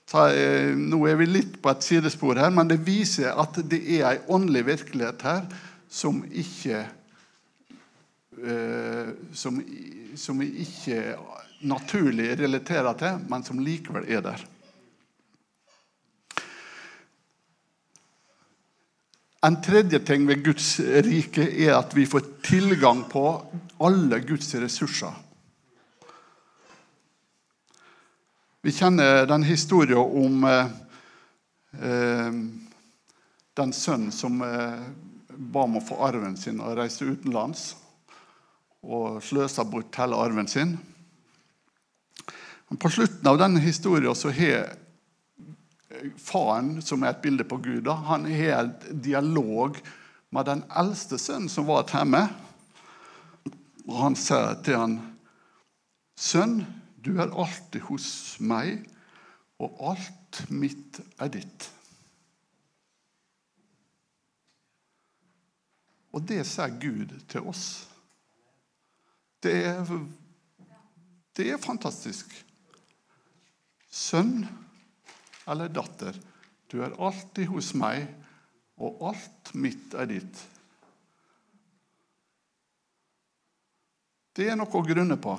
Eh, 0.09 0.73
nå 0.73 1.03
er 1.05 1.19
vi 1.21 1.27
litt 1.29 1.59
på 1.61 1.69
et 1.69 1.85
sidespor 1.85 2.39
her, 2.41 2.53
men 2.55 2.69
det 2.71 2.81
viser 2.81 3.37
at 3.37 3.59
det 3.69 3.83
er 3.99 4.07
ei 4.09 4.21
åndelig 4.33 4.65
virkelighet 4.71 5.25
her 5.27 5.43
som 5.93 6.23
ikke 6.25 6.81
eh, 8.41 9.11
som, 9.37 9.59
som, 10.17 10.41
vi 10.41 10.65
ikke 10.65 11.03
naturlig 11.69 12.39
relaterer 12.41 12.97
til, 12.97 13.21
men 13.29 13.45
som 13.45 13.61
likevel 13.61 14.09
er 14.09 14.25
der. 14.25 14.47
En 19.45 19.61
tredje 19.63 20.01
ting 20.09 20.25
ved 20.27 20.41
Guds 20.43 20.81
rike 20.81 21.45
er 21.69 21.77
at 21.77 21.93
vi 21.95 22.09
får 22.09 22.25
tilgang 22.49 23.05
på 23.13 23.29
alle 23.85 24.25
Guds 24.25 24.55
ressurser. 24.57 25.13
Vi 28.69 28.73
kjenner 28.73 29.27
den 29.27 29.43
historien 29.43 29.99
om 29.99 30.45
eh, 30.45 30.67
eh, 31.81 32.33
den 33.57 33.71
sønnen 33.73 34.11
som 34.13 34.43
eh, 34.45 34.83
ba 35.29 35.63
om 35.65 35.79
å 35.79 35.81
få 35.81 35.97
arven 36.05 36.35
sin 36.37 36.61
og 36.61 36.75
reiste 36.77 37.09
utenlands 37.09 37.63
og 38.85 39.23
sløsa 39.25 39.65
bort 39.65 39.97
hele 39.97 40.21
arven 40.21 40.53
sin. 40.53 40.75
Men 42.69 42.83
på 42.83 42.93
slutten 42.93 43.33
av 43.33 43.41
denne 43.41 43.65
historien 43.65 44.13
så 44.13 44.35
har 44.37 44.75
faren, 46.21 46.83
som 46.85 47.09
er 47.09 47.15
et 47.15 47.25
bilde 47.25 47.49
på 47.49 47.63
Gud, 47.65 47.89
han 47.89 48.29
har 48.29 48.67
en 48.67 49.01
dialog 49.01 49.81
med 50.29 50.45
den 50.45 50.67
eldste 50.77 51.17
sønnen 51.17 51.49
som 51.49 51.73
var 51.73 51.89
hjemme. 51.89 52.27
Og 53.89 53.97
han 54.03 54.25
sier 54.29 54.61
til 54.61 54.77
han, 54.77 55.01
'Sønn, 56.19 56.67
du 57.09 57.17
er 57.17 57.33
alltid 57.33 57.87
hos 57.89 58.37
meg, 58.45 58.85
og 59.59 59.81
alt 59.93 60.45
mitt 60.53 61.01
er 61.19 61.33
ditt.' 61.33 61.71
Og 66.13 66.25
det 66.25 66.41
sier 66.49 66.73
Gud 66.81 67.13
til 67.31 67.47
oss. 67.47 67.65
Det 69.45 69.53
er, 69.71 69.91
det 71.37 71.51
er 71.53 71.61
fantastisk. 71.63 72.33
Sønn 73.89 74.49
eller 75.49 75.71
datter, 75.73 76.17
du 76.73 76.81
er 76.83 76.97
alltid 76.99 77.47
hos 77.53 77.71
meg, 77.79 78.09
og 78.79 79.05
alt 79.13 79.53
mitt 79.55 79.95
er 79.95 80.11
ditt. 80.11 80.43
Det 84.37 84.49
er 84.51 84.59
noe 84.59 84.71
å 84.71 84.85
grunne 84.87 85.17
på. 85.19 85.37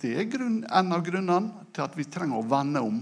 Det 0.00 0.14
er 0.16 0.28
grunn, 0.32 0.62
en 0.64 0.94
av 0.96 1.02
grunnene 1.04 1.66
til 1.74 1.84
at 1.84 1.96
vi 1.98 2.06
trenger 2.08 2.40
å 2.40 2.48
vende 2.48 2.82
om 2.84 3.00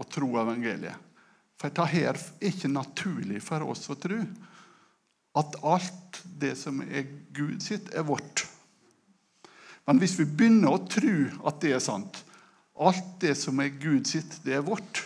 og 0.00 0.08
tro 0.10 0.30
evangeliet. 0.40 1.10
For 1.60 1.70
dette 1.70 1.84
her 1.92 2.16
er 2.16 2.48
ikke 2.48 2.70
naturlig 2.72 3.42
for 3.44 3.62
oss 3.70 3.84
å 3.92 3.98
tro. 4.00 4.18
At 5.38 5.60
alt 5.62 6.18
det 6.40 6.56
som 6.58 6.80
er 6.82 7.06
Gud 7.36 7.62
sitt, 7.62 7.92
er 7.94 8.04
vårt. 8.08 8.42
Men 9.86 10.00
hvis 10.02 10.16
vi 10.18 10.26
begynner 10.26 10.74
å 10.74 10.82
tro 10.90 11.14
at 11.48 11.60
det 11.62 11.76
er 11.76 11.84
sant, 11.84 12.18
alt 12.82 13.14
det 13.22 13.36
som 13.38 13.60
er 13.62 13.74
Gud 13.78 14.08
sitt, 14.10 14.40
det 14.44 14.56
er 14.58 14.66
vårt, 14.66 15.04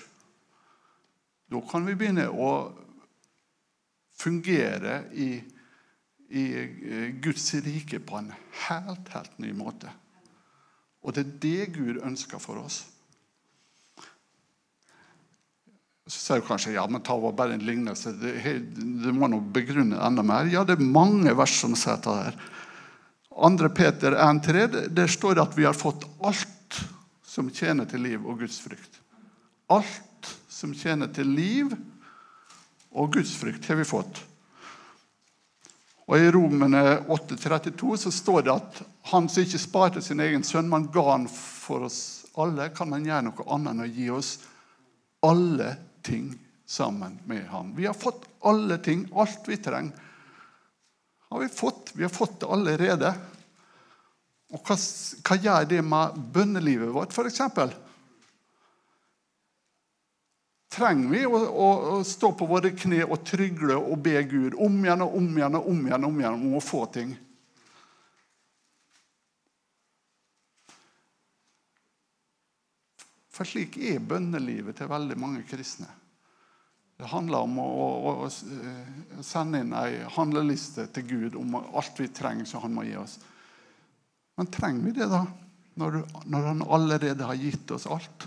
da 1.52 1.60
kan 1.68 1.84
vi 1.86 1.94
begynne 1.98 2.26
å 2.30 2.50
fungere 4.16 5.04
i, 5.14 5.28
i 6.28 6.44
eh, 6.62 7.08
Guds 7.22 7.54
rike 7.54 8.00
på 8.02 8.18
en 8.18 8.32
helt, 8.66 9.08
helt 9.14 9.38
ny 9.42 9.52
måte. 9.56 9.92
Og 11.06 11.14
det 11.14 11.22
er 11.22 11.34
det 11.42 11.72
Gud 11.76 12.02
ønsker 12.02 12.42
for 12.42 12.58
oss. 12.64 12.82
Så 16.06 16.20
sier 16.20 16.42
du 16.42 16.46
kanskje 16.46 16.76
ja, 16.76 16.84
men 16.86 17.02
ta 17.02 17.16
bare 17.18 17.56
en 17.56 17.64
lignelse. 17.66 18.12
Det, 18.20 18.34
det 19.02 19.14
må 19.14 19.26
nå 19.30 19.40
begrunne 19.54 19.98
enda 20.06 20.22
mer. 20.26 20.46
Ja, 20.50 20.62
det 20.66 20.76
er 20.76 20.86
mange 20.86 21.34
vers 21.34 21.56
som 21.60 21.74
sier 21.78 21.98
dette. 21.98 22.14
her. 22.28 22.38
2. 23.36 23.68
Peter 23.76 24.14
1,3 24.22 24.86
der 24.88 25.10
står 25.12 25.36
det 25.36 25.42
at 25.42 25.56
vi 25.58 25.66
har 25.66 25.76
fått 25.76 26.06
alt 26.24 26.78
som 27.26 27.50
tjener 27.52 27.84
til 27.90 28.06
liv 28.06 28.22
og 28.22 28.38
Guds 28.40 28.58
frykt. 28.64 29.02
Alt 29.68 30.30
som 30.48 30.72
tjener 30.74 31.10
til 31.12 31.28
liv 31.36 31.74
og 32.96 33.12
Guds 33.12 33.34
frykt, 33.36 33.66
har 33.68 33.76
vi 33.76 33.84
fått. 33.84 34.22
Og 36.06 36.18
I 36.18 36.30
Romene 36.30 36.82
8,32 37.10 37.96
så 38.04 38.12
står 38.14 38.46
det 38.46 38.54
at 38.54 38.82
han 39.10 39.26
som 39.30 39.42
ikke 39.42 39.58
sparte 39.62 40.02
sin 40.04 40.22
egen 40.22 40.44
sønn, 40.46 40.68
men 40.70 40.88
ga 40.94 41.04
han 41.12 41.26
for 41.30 41.88
oss 41.88 42.00
alle, 42.38 42.68
kan 42.76 42.92
han 42.94 43.06
gjøre 43.06 43.28
noe 43.28 43.46
annet 43.56 43.72
enn 43.72 43.84
å 43.86 43.90
gi 43.90 44.10
oss 44.14 44.32
alle 45.26 45.72
ting 46.06 46.28
sammen 46.66 47.18
med 47.26 47.46
ham. 47.50 47.72
Vi 47.74 47.88
har 47.88 47.96
fått 47.98 48.26
alle 48.46 48.78
ting, 48.82 49.06
alt 49.18 49.48
vi 49.50 49.58
trenger 49.58 50.06
har 51.28 51.40
vi 51.40 51.48
fått. 51.48 51.90
Vi 51.92 52.02
har 52.02 52.10
fått 52.10 52.40
det 52.40 52.46
allerede. 52.46 53.14
Og 54.54 54.62
hva, 54.62 54.76
hva 55.26 55.36
gjør 55.42 55.66
det 55.68 55.82
med 55.82 56.20
bønnelivet 56.32 56.92
vårt, 56.94 57.12
f.eks.? 57.12 57.42
Trenger 60.72 61.12
vi 61.12 61.20
å, 61.26 61.38
å, 61.38 62.00
stå 62.04 62.32
på 62.36 62.48
våre 62.50 62.72
kne 62.74 63.04
og 63.06 63.22
trygle 63.26 63.76
og 63.78 64.00
be 64.02 64.18
Gud 64.26 64.56
om 64.58 64.80
igjen 64.82 65.04
og 65.04 65.14
om 65.20 65.28
igjen 65.38 65.58
og 65.60 65.68
om 65.70 65.84
igjen, 65.86 66.08
om 66.08 66.18
igjen 66.20 66.40
om 66.40 66.56
å 66.58 66.64
få 66.64 66.82
ting? 66.92 67.14
For 73.36 73.46
slik 73.48 73.76
er 73.78 74.00
bønnelivet 74.00 74.78
til 74.78 74.90
veldig 74.90 75.16
mange 75.20 75.44
kristne. 75.48 75.88
Det 76.96 77.10
handler 77.12 77.44
om 77.44 77.58
å, 77.60 77.66
å, 77.68 78.12
å 78.24 78.28
eh, 78.28 78.92
sende 79.24 79.60
inn 79.60 79.74
ei 79.76 79.98
handleliste 80.14 80.86
til 80.96 81.04
Gud 81.10 81.36
om 81.36 81.58
alt 81.60 82.00
vi 82.00 82.08
trenger 82.08 82.48
som 82.48 82.64
han 82.64 82.72
må 82.72 82.86
gi 82.86 82.96
oss. 82.96 83.18
Men 84.40 84.48
trenger 84.52 84.88
vi 84.88 84.94
det, 84.96 85.10
da? 85.12 85.26
Når, 85.76 85.98
når 86.24 86.48
han 86.48 86.64
allerede 86.72 87.28
har 87.28 87.36
gitt 87.36 87.70
oss 87.76 87.84
alt? 87.92 88.24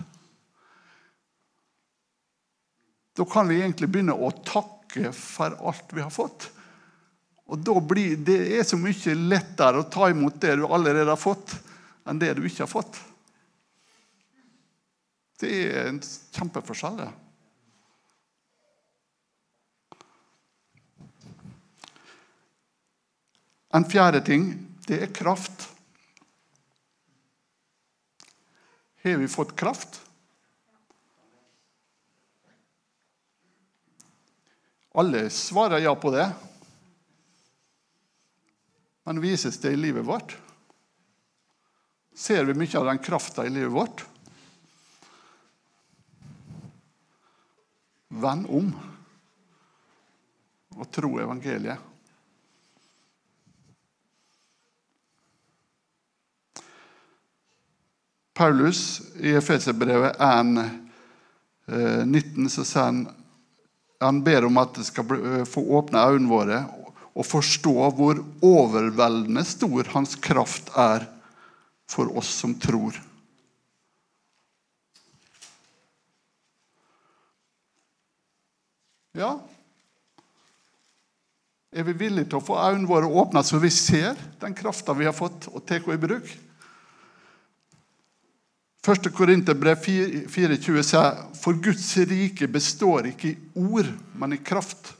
Da 3.19 3.25
kan 3.25 3.49
vi 3.51 3.57
egentlig 3.59 3.89
begynne 3.91 4.15
å 4.15 4.29
takke 4.47 5.11
for 5.11 5.57
alt 5.67 5.91
vi 5.91 6.03
har 6.05 6.13
fått. 6.13 6.45
Og 7.51 7.59
da 7.67 7.75
blir 7.83 8.15
Det 8.23 8.37
er 8.55 8.63
så 8.63 8.79
mye 8.79 9.15
lettere 9.17 9.81
å 9.81 9.89
ta 9.91 10.07
imot 10.07 10.39
det 10.39 10.55
du 10.55 10.63
allerede 10.63 11.09
har 11.11 11.19
fått, 11.19 11.57
enn 12.07 12.21
det 12.21 12.31
du 12.37 12.45
ikke 12.47 12.63
har 12.63 12.71
fått. 12.71 13.01
Det 15.39 15.51
er 15.67 15.89
en 15.89 15.99
kjempeforskjell. 15.99 17.03
En 23.75 23.85
fjerde 23.91 24.23
ting 24.25 24.51
det 24.87 25.03
er 25.03 25.11
kraft. 25.13 25.67
Har 29.03 29.19
vi 29.19 29.27
fått 29.27 29.57
kraft? 29.59 30.05
Alle 34.91 35.29
svarer 35.29 35.79
ja 35.79 35.95
på 35.95 36.11
det. 36.11 36.31
Men 39.03 39.21
vises 39.21 39.57
det 39.57 39.71
i 39.71 39.75
livet 39.75 40.05
vårt? 40.05 40.37
Ser 42.15 42.45
vi 42.45 42.53
mye 42.53 42.77
av 42.77 42.85
den 42.85 42.99
krafta 42.99 43.45
i 43.45 43.49
livet 43.49 43.71
vårt? 43.71 44.05
Vend 48.09 48.49
om 48.49 48.73
og 50.79 50.87
tro 50.95 51.17
evangeliet. 51.19 51.85
Paulus 58.39 59.01
i 59.19 59.33
Efeserbrevet 59.35 60.15
1, 60.23 60.53
19 61.65 62.45
eh, 62.45 62.51
så 62.53 62.63
sier 62.63 62.85
han 62.85 63.01
han 63.99 64.23
ber 64.23 64.47
om 64.47 64.57
at 64.61 64.77
det 64.79 64.85
skal 64.87 65.07
bli, 65.07 65.43
få 65.49 65.63
åpne 65.79 66.05
øynene 66.13 66.31
våre 66.31 66.59
og 67.19 67.25
forstå 67.27 67.75
hvor 67.97 68.21
overveldende 68.45 69.43
stor 69.47 69.89
hans 69.93 70.15
kraft 70.23 70.71
er 70.79 71.03
for 71.89 72.11
oss 72.17 72.29
som 72.41 72.53
tror. 72.61 72.95
Ja 79.17 79.39
Er 81.69 81.85
vi 81.85 81.93
villige 81.93 82.29
til 82.29 82.39
å 82.39 82.45
få 82.45 82.55
øynene 82.57 82.89
våre 82.89 83.09
åpna 83.21 83.43
så 83.45 83.59
vi 83.61 83.69
ser 83.73 84.17
den 84.41 84.55
krafta 84.57 84.95
vi 84.97 85.05
har 85.05 85.13
fått, 85.13 85.49
og 85.51 85.65
tar 85.67 85.83
henne 85.83 85.97
i 85.99 86.01
bruk? 86.01 86.31
1. 88.87 89.11
Korinterbrev 89.11 89.75
24 90.29 90.83
sier 90.83 91.17
for 91.35 91.53
Guds 91.59 91.97
rike 92.07 92.47
består 92.47 93.09
ikke 93.11 93.33
i 93.33 93.37
ord, 93.59 93.89
men 94.15 94.33
i 94.33 94.39
kraft. 94.39 94.93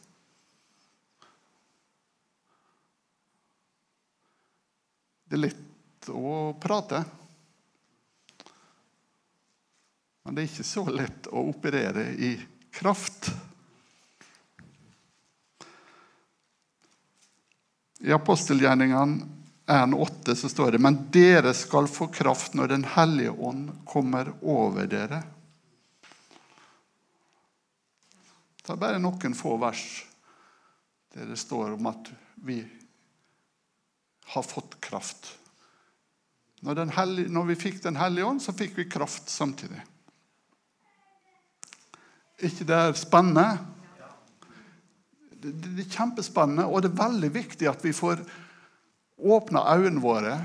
Det 5.29 5.37
er 5.37 5.45
lett 5.45 6.11
å 6.11 6.51
prate. 6.59 7.03
Men 10.25 10.35
det 10.35 10.43
er 10.43 10.51
ikke 10.51 10.67
så 10.67 10.83
lett 10.91 11.31
å 11.31 11.45
operere 11.53 12.09
i 12.19 12.33
kraft. 12.75 13.31
I 18.03 18.11
apostelgjerningene 18.15 19.38
1,8 19.69 20.35
så 20.35 20.49
står 20.49 20.71
det 20.71 20.79
Men 20.81 20.97
dere 21.13 21.53
skal 21.53 21.87
få 21.87 22.07
kraft 22.07 22.55
når 22.57 22.67
Den 22.67 22.85
hellige 22.95 23.31
ånd 23.31 23.69
kommer 23.85 24.31
over 24.41 24.87
dere. 24.89 25.21
Det 28.65 28.73
er 28.73 28.81
bare 28.81 29.01
noen 29.01 29.37
få 29.37 29.57
vers 29.61 29.83
der 31.13 31.29
det 31.29 31.37
står 31.41 31.73
om 31.73 31.87
at 31.89 32.09
vi 32.45 32.59
har 34.33 34.45
fått 34.45 34.75
kraft 34.81 35.31
Når, 36.61 36.83
hellige, 36.93 37.29
når 37.29 37.47
vi 37.49 37.55
fikk 37.55 37.81
Den 37.83 37.97
hellige 37.97 38.25
ånd, 38.25 38.41
så 38.41 38.53
fikk 38.53 38.77
vi 38.77 38.89
kraft 38.89 39.29
samtidig. 39.29 39.81
ikke 42.41 42.65
det 42.65 42.75
er 42.75 42.93
spennende? 42.93 43.57
Det, 45.39 45.53
det, 45.53 45.85
er 45.85 45.95
kjempespennende, 45.95 46.65
og 46.65 46.81
det 46.81 46.91
er 46.91 47.01
veldig 47.05 47.29
viktig 47.33 47.67
at 47.69 47.83
vi 47.85 47.93
får 47.93 48.25
åpna 49.19 49.65
øynene 49.75 50.01
våre 50.03 50.35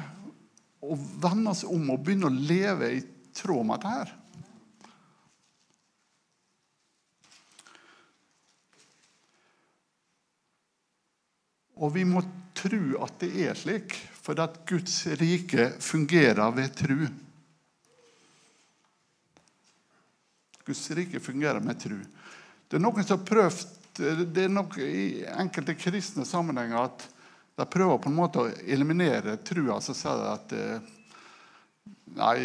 og 0.85 1.01
vende 1.23 1.53
oss 1.55 1.65
om 1.65 1.91
og 1.95 2.03
begynne 2.05 2.29
å 2.29 2.35
leve 2.35 2.91
i 2.97 3.01
tråd 3.35 3.67
med 3.67 3.81
dette. 3.81 3.95
her. 3.95 4.15
Og 11.83 11.91
vi 11.97 12.05
må 12.07 12.23
tro 12.55 13.03
at 13.03 13.17
det 13.21 13.31
er 13.45 13.57
slik, 13.59 13.97
for 14.25 14.39
at 14.41 14.61
Guds 14.69 15.03
rike 15.21 15.73
fungerer 15.83 16.53
ved 16.55 16.77
tro. 16.79 17.09
Guds 20.65 20.85
rike 20.97 21.21
fungerer 21.21 21.61
med 21.61 21.81
tro. 21.83 21.99
Det 22.69 22.79
er 22.79 22.85
noen 22.85 23.05
som 23.05 23.19
har 23.19 23.27
prøvd 23.29 23.81
det 23.95 24.43
er 24.43 24.51
nok 24.51 24.79
I 24.83 25.23
enkelte 25.39 25.77
kristne 25.79 26.25
sammenhenger 26.27 26.89
at 26.89 27.05
de 27.55 27.67
prøver 27.71 28.01
på 28.03 28.11
en 28.11 28.17
måte 28.17 28.43
å 28.43 28.51
eliminere 28.67 29.37
trua. 29.47 29.79
Så 29.83 29.95
sier 29.97 30.19
de 30.19 30.31
at 30.33 30.55
eh, 30.59 30.89
nei, 32.19 32.39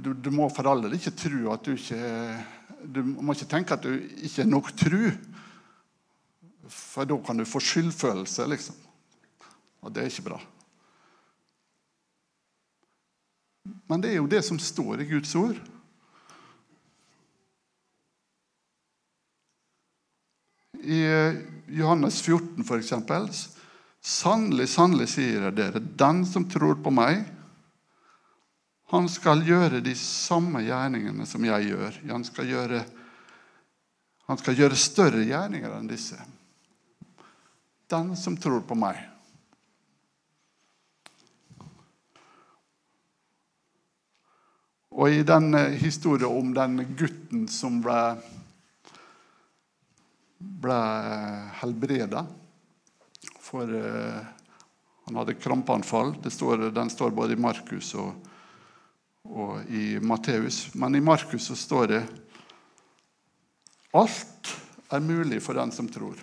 du, 0.00 0.14
du, 0.14 0.30
må 0.32 0.48
for 0.52 0.70
all 0.70 0.86
del 0.86 0.96
ikke 0.96 1.16
tro 1.26 1.50
at 1.54 1.66
du 1.66 1.74
ikke 1.76 2.00
Du 2.80 3.02
må 3.04 3.34
ikke 3.36 3.50
tenke 3.50 3.76
at 3.76 3.84
du 3.84 3.92
ikke 4.24 4.46
er 4.46 4.48
nok 4.48 4.70
tru. 4.72 5.10
For 6.70 7.04
da 7.04 7.18
kan 7.26 7.36
du 7.36 7.44
få 7.44 7.60
skyldfølelse, 7.60 8.46
liksom. 8.48 8.78
Og 9.84 9.92
det 9.92 10.04
er 10.04 10.08
ikke 10.08 10.30
bra. 10.30 10.38
Men 13.90 14.00
det 14.00 14.14
er 14.14 14.20
jo 14.20 14.30
det 14.30 14.40
som 14.46 14.58
står 14.62 15.02
i 15.02 15.08
Guds 15.10 15.34
ord. 15.36 15.58
I 20.80 21.00
Johannes 21.76 22.22
14, 22.22 22.64
for 22.64 22.80
eksempel, 22.80 23.28
Sannelig, 24.00 24.70
sannelig, 24.72 25.10
sier 25.12 25.46
jeg 25.48 25.56
dere, 25.58 25.80
den 25.80 26.24
som 26.28 26.46
tror 26.48 26.78
på 26.80 26.92
meg, 26.94 27.20
han 28.90 29.06
skal 29.12 29.44
gjøre 29.46 29.82
de 29.84 29.92
samme 29.94 30.64
gjerningene 30.64 31.26
som 31.28 31.44
jeg 31.46 31.68
gjør. 31.68 31.98
Han 32.10 32.24
skal 32.26 32.48
gjøre, 32.50 32.80
han 34.26 34.40
skal 34.40 34.58
gjøre 34.58 34.78
større 34.88 35.22
gjerninger 35.28 35.76
enn 35.76 35.90
disse 35.90 36.18
den 37.90 38.16
som 38.16 38.36
tror 38.36 38.62
på 38.66 38.76
meg. 38.78 38.98
Og 44.90 45.14
i 45.14 45.22
den 45.26 45.54
eh, 45.56 45.78
historien 45.80 46.30
om 46.30 46.52
den 46.54 46.82
gutten 46.98 47.46
som 47.50 47.80
ble, 47.82 47.98
ble 50.38 50.80
helbreda 51.62 52.24
For 53.50 53.74
eh, 53.74 54.26
han 55.04 55.16
hadde 55.16 55.34
krampeanfall. 55.34 56.14
Står, 56.30 56.70
den 56.70 56.90
står 56.90 57.10
både 57.10 57.34
i 57.34 57.40
Markus 57.40 57.94
og, 57.98 58.12
og 59.26 59.70
i 59.70 59.98
Matteus. 59.98 60.68
Men 60.74 60.94
i 60.94 61.00
Markus 61.02 61.50
så 61.50 61.56
står 61.58 61.86
det 61.90 62.02
Alt 63.90 64.52
er 64.90 65.02
mulig 65.02 65.40
for 65.42 65.58
den 65.58 65.72
som 65.74 65.88
tror. 65.90 66.20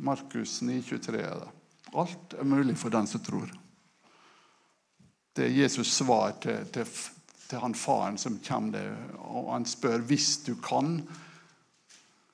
Markus 0.00 0.60
9,23 0.62 1.16
er 1.16 1.40
det. 1.40 1.48
Alt 1.96 2.36
er 2.36 2.44
mulig 2.44 2.76
for 2.78 2.92
den 2.92 3.08
som 3.08 3.24
tror. 3.24 3.48
Det 5.36 5.46
er 5.46 5.56
Jesus' 5.56 5.92
svar 6.02 6.36
til, 6.42 6.68
til, 6.72 6.88
til 7.48 7.64
han 7.64 7.74
faren 7.74 8.20
som 8.20 8.36
kommer 8.44 8.76
der, 8.76 8.94
og 9.24 9.52
han 9.54 9.64
spør 9.68 10.04
hvis 10.04 10.42
du 10.44 10.54
kan. 10.60 11.00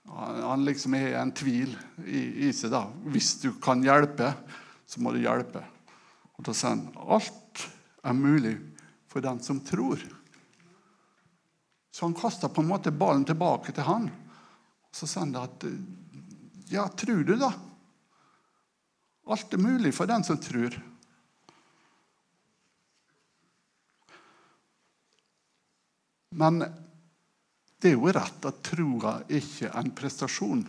Han 0.09 0.65
liksom 0.65 0.95
er 0.95 1.17
en 1.21 1.33
tvil 1.35 1.73
i, 2.07 2.47
i 2.47 2.53
seg. 2.55 2.71
da. 2.73 2.87
Hvis 3.13 3.35
du 3.43 3.51
kan 3.63 3.83
hjelpe, 3.85 4.33
så 4.87 5.03
må 5.03 5.13
du 5.13 5.21
hjelpe. 5.21 5.65
Og 6.37 6.47
Da 6.47 6.55
sier 6.55 6.77
han 6.77 6.87
alt 7.03 7.67
er 8.07 8.17
mulig 8.17 8.55
for 9.11 9.25
den 9.25 9.41
som 9.43 9.61
tror. 9.67 10.01
Så 11.91 12.05
han 12.05 12.17
kasta 12.17 12.49
på 12.49 12.63
en 12.63 12.71
måte 12.71 12.93
ballen 12.93 13.25
tilbake 13.25 13.73
til 13.73 13.87
han. 13.89 14.11
Så 14.93 15.09
sier 15.09 15.25
han 15.25 15.37
at 15.41 15.65
ja, 16.71 16.89
tror 16.89 17.23
du, 17.25 17.37
da? 17.41 17.53
Alt 19.27 19.55
er 19.55 19.63
mulig 19.63 19.95
for 19.95 20.07
den 20.11 20.25
som 20.27 20.39
tror. 20.39 20.77
Men 26.37 26.61
det 27.83 27.93
er 27.93 27.97
jo 27.97 28.13
rett 28.15 28.49
at 28.49 28.61
troa 28.65 29.19
ikke 29.29 29.69
er 29.69 29.79
en 29.83 29.93
prestasjon. 29.97 30.65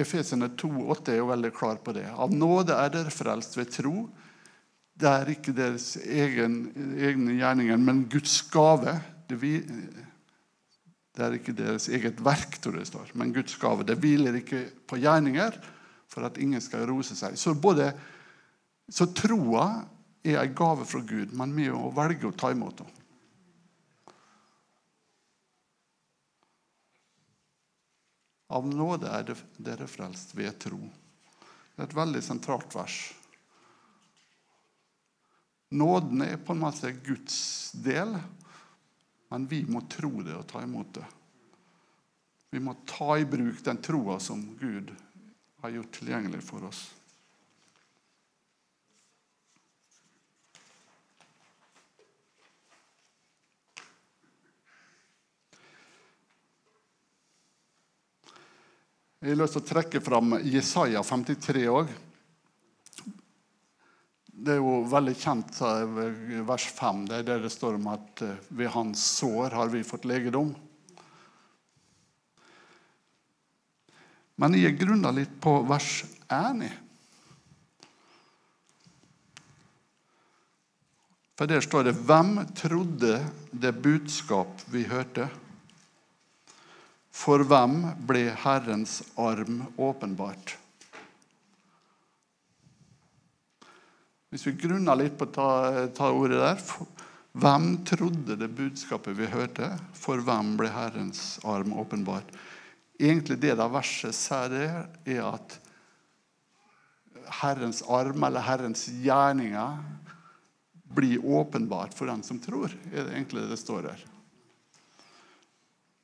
Efesene 0.00 0.48
2,8 0.56 1.12
er 1.12 1.18
jo 1.20 1.28
veldig 1.28 1.50
klar 1.54 1.80
på 1.84 1.92
det. 1.96 2.06
Av 2.08 2.32
nåde 2.32 2.76
er 2.76 2.92
dere 2.94 3.12
frelst 3.12 3.58
ved 3.58 3.72
tro. 3.74 4.06
Det 5.00 5.08
er 5.10 5.32
ikke 5.32 5.54
deres 5.56 5.94
egen, 6.00 6.62
egne 6.96 7.36
gjerninger, 7.40 7.80
men 7.80 8.06
Guds 8.12 8.38
gave. 8.52 8.96
Det, 9.28 9.38
det 11.16 11.26
er 11.26 11.36
ikke 11.36 11.56
deres 11.56 11.88
eget 11.92 12.22
verk, 12.24 12.56
tror 12.62 12.78
det 12.80 12.88
står, 12.88 13.12
men 13.20 13.34
Guds 13.36 13.58
gave. 13.60 13.84
Det 13.88 13.98
hviler 14.00 14.40
ikke 14.40 14.64
på 14.88 15.00
gjerninger 15.02 15.58
for 16.10 16.26
at 16.26 16.40
ingen 16.42 16.62
skal 16.64 16.86
rose 16.88 17.16
seg. 17.18 17.36
Så, 17.38 17.54
både, 17.54 17.90
så 18.90 19.08
troa 19.16 19.66
er 20.24 20.40
en 20.42 20.56
gave 20.56 20.88
fra 20.88 21.02
Gud, 21.04 21.36
men 21.36 21.52
vi 21.56 21.68
må 21.72 21.92
velge 21.96 22.28
å 22.28 22.36
ta 22.36 22.52
imot 22.54 22.82
henne. 22.84 22.99
Av 28.50 28.66
nåde 28.66 29.08
er 29.14 29.30
dere 29.62 29.86
frelst 29.86 30.34
ved 30.34 30.58
tro. 30.58 30.80
Det 31.74 31.84
er 31.84 31.88
et 31.88 31.96
veldig 31.96 32.22
sentralt 32.24 32.74
vers. 32.74 32.98
Nåden 35.70 36.24
er 36.26 36.40
på 36.42 36.52
en 36.52 36.62
måte 36.64 36.90
Guds 37.06 37.70
del. 37.78 38.16
Men 39.30 39.46
vi 39.46 39.62
må 39.70 39.84
tro 39.86 40.10
det 40.26 40.34
og 40.34 40.48
ta 40.50 40.64
imot 40.66 40.94
det. 40.98 41.06
Vi 42.50 42.58
må 42.58 42.74
ta 42.82 43.14
i 43.18 43.28
bruk 43.30 43.62
den 43.62 43.78
troa 43.78 44.18
som 44.18 44.42
Gud 44.58 44.90
har 45.62 45.70
gjort 45.70 45.92
tilgjengelig 46.00 46.42
for 46.42 46.66
oss. 46.66 46.88
Jeg 59.20 59.34
har 59.34 59.36
lyst 59.36 59.52
til 59.52 59.60
å 59.60 59.68
trekke 59.68 60.00
fram 60.00 60.30
Jesaja 60.48 61.02
53 61.04 61.62
òg. 61.68 61.90
Det 64.32 64.54
er 64.54 64.62
jo 64.62 64.78
veldig 64.88 65.12
kjent 65.20 65.58
vers 66.48 66.64
5, 66.78 67.02
det 67.10 67.18
er 67.18 67.26
der 67.28 67.42
det 67.44 67.50
står 67.52 67.76
om 67.76 67.90
at 67.92 68.22
eh, 68.24 68.38
ved 68.48 68.72
hans 68.72 69.02
sår 69.18 69.52
har 69.58 69.68
vi 69.74 69.82
fått 69.84 70.06
legedom. 70.08 70.54
Men 74.40 74.56
jeg 74.56 74.78
grunner 74.80 75.12
litt 75.12 75.36
på 75.44 75.58
vers 75.68 75.90
1. 76.32 76.64
For 81.36 81.44
der 81.44 81.60
står 81.60 81.90
det 81.90 81.96
'Hvem 82.00 82.32
trodde 82.56 83.20
det 83.52 83.76
budskap 83.84 84.64
vi 84.72 84.88
hørte?' 84.88 85.28
For 87.10 87.42
hvem 87.44 87.82
ble 88.06 88.30
Herrens 88.44 89.00
arm 89.18 89.64
åpenbart? 89.76 90.56
Hvis 94.30 94.46
vi 94.46 94.54
grunner 94.62 94.94
litt 94.94 95.16
på 95.18 95.26
ta, 95.34 95.88
ta 95.90 96.12
ordet 96.14 96.38
der 96.38 96.60
Hvem 97.30 97.84
trodde 97.86 98.34
det 98.38 98.48
budskapet 98.58 99.14
vi 99.18 99.28
hørte? 99.30 99.68
For 99.94 100.22
hvem 100.22 100.56
ble 100.58 100.70
Herrens 100.74 101.38
arm 101.46 101.74
åpenbart? 101.78 102.30
Egentlig 102.98 103.38
det 103.42 103.54
da 103.58 103.68
verset 103.70 104.16
sier, 104.16 104.86
er 105.06 105.20
at 105.24 105.54
Herrens 107.40 107.84
arm 107.86 108.26
eller 108.26 108.42
Herrens 108.42 108.88
gjerninger 108.90 109.78
blir 110.90 111.22
åpenbart 111.22 111.94
for 111.94 112.10
den 112.10 112.22
som 112.26 112.40
tror. 112.42 112.74
er 112.90 113.06
det 113.06 113.14
egentlig 113.14 113.46
det 113.50 113.60
står 113.62 113.92
her. 113.92 114.02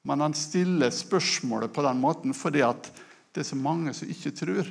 Men 0.07 0.23
han 0.23 0.35
stiller 0.38 0.95
spørsmålet 0.95 1.73
på 1.75 1.83
den 1.83 1.99
måten 1.99 2.35
fordi 2.37 2.62
det 2.62 3.42
er 3.42 3.49
så 3.49 3.59
mange 3.59 3.95
som 3.97 4.11
ikke 4.11 4.31
tror. 4.38 4.71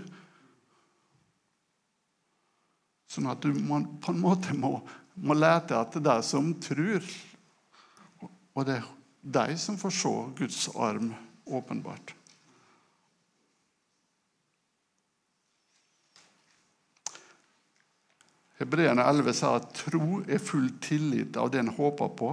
Sånn 3.11 3.27
at 3.31 3.43
du 3.43 3.51
må, 3.53 3.81
på 3.99 4.15
en 4.15 4.21
måte 4.23 4.55
må, 4.55 4.77
må 5.15 5.35
lete 5.35 5.75
etter 5.77 6.03
de 6.03 6.15
som 6.23 6.53
tror. 6.63 7.03
Og 8.55 8.67
det 8.67 8.79
er 8.79 8.91
de 9.35 9.57
som 9.59 9.77
får 9.79 9.97
se 9.99 10.13
Guds 10.39 10.61
arm 10.79 11.11
åpenbart. 11.45 12.15
Hebreerne 18.55 19.03
11 19.03 19.35
sier 19.35 19.57
at 19.59 19.73
tro 19.75 20.21
er 20.31 20.39
full 20.39 20.69
tillit 20.79 21.35
av 21.35 21.51
det 21.51 21.59
en 21.59 21.73
håper 21.75 22.13
på. 22.15 22.29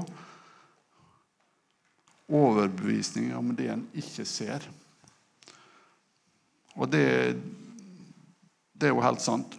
Overbevisning 2.32 3.32
om 3.36 3.52
det 3.56 3.68
en 3.72 3.84
ikke 3.98 4.24
ser. 4.28 4.64
Og 6.74 6.88
det, 6.88 7.36
det 8.72 8.88
er 8.88 8.94
jo 8.94 9.04
helt 9.04 9.20
sant. 9.24 9.58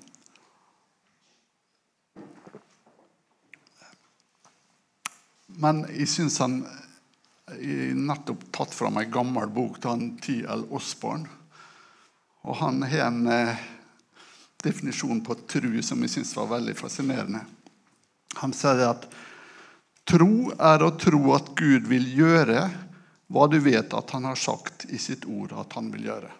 Men 5.61 5.83
jeg 5.93 6.09
syns 6.09 6.39
han 6.41 6.63
jeg 7.53 7.93
nettopp 7.99 8.47
tatt 8.55 8.73
fram 8.73 8.97
ei 8.97 9.09
gammel 9.11 9.51
bok 9.53 9.77
han 9.85 10.15
T.L. 10.23 10.65
Osborne. 10.73 11.29
Og 12.43 12.57
han 12.59 12.81
har 12.87 13.07
en 13.07 13.27
eh, 13.29 13.59
definisjon 14.63 15.21
på 15.23 15.35
tru 15.47 15.81
som 15.85 16.01
jeg 16.03 16.15
syns 16.15 16.33
var 16.35 16.49
veldig 16.55 16.75
fascinerende. 16.75 17.43
Han 18.41 18.55
sier 18.55 18.81
at 18.87 19.05
tro 20.07 20.51
er 20.53 20.83
å 20.83 20.93
tro 20.99 21.21
at 21.35 21.53
Gud 21.57 21.87
vil 21.89 22.07
gjøre 22.17 22.65
hva 23.33 23.47
du 23.49 23.57
vet 23.63 23.93
at 23.95 24.11
han 24.13 24.27
har 24.29 24.37
sagt 24.39 24.85
i 24.93 24.99
sitt 25.01 25.25
ord 25.25 25.55
at 25.57 25.73
han 25.77 25.89
vil 25.93 26.09
gjøre. 26.11 26.31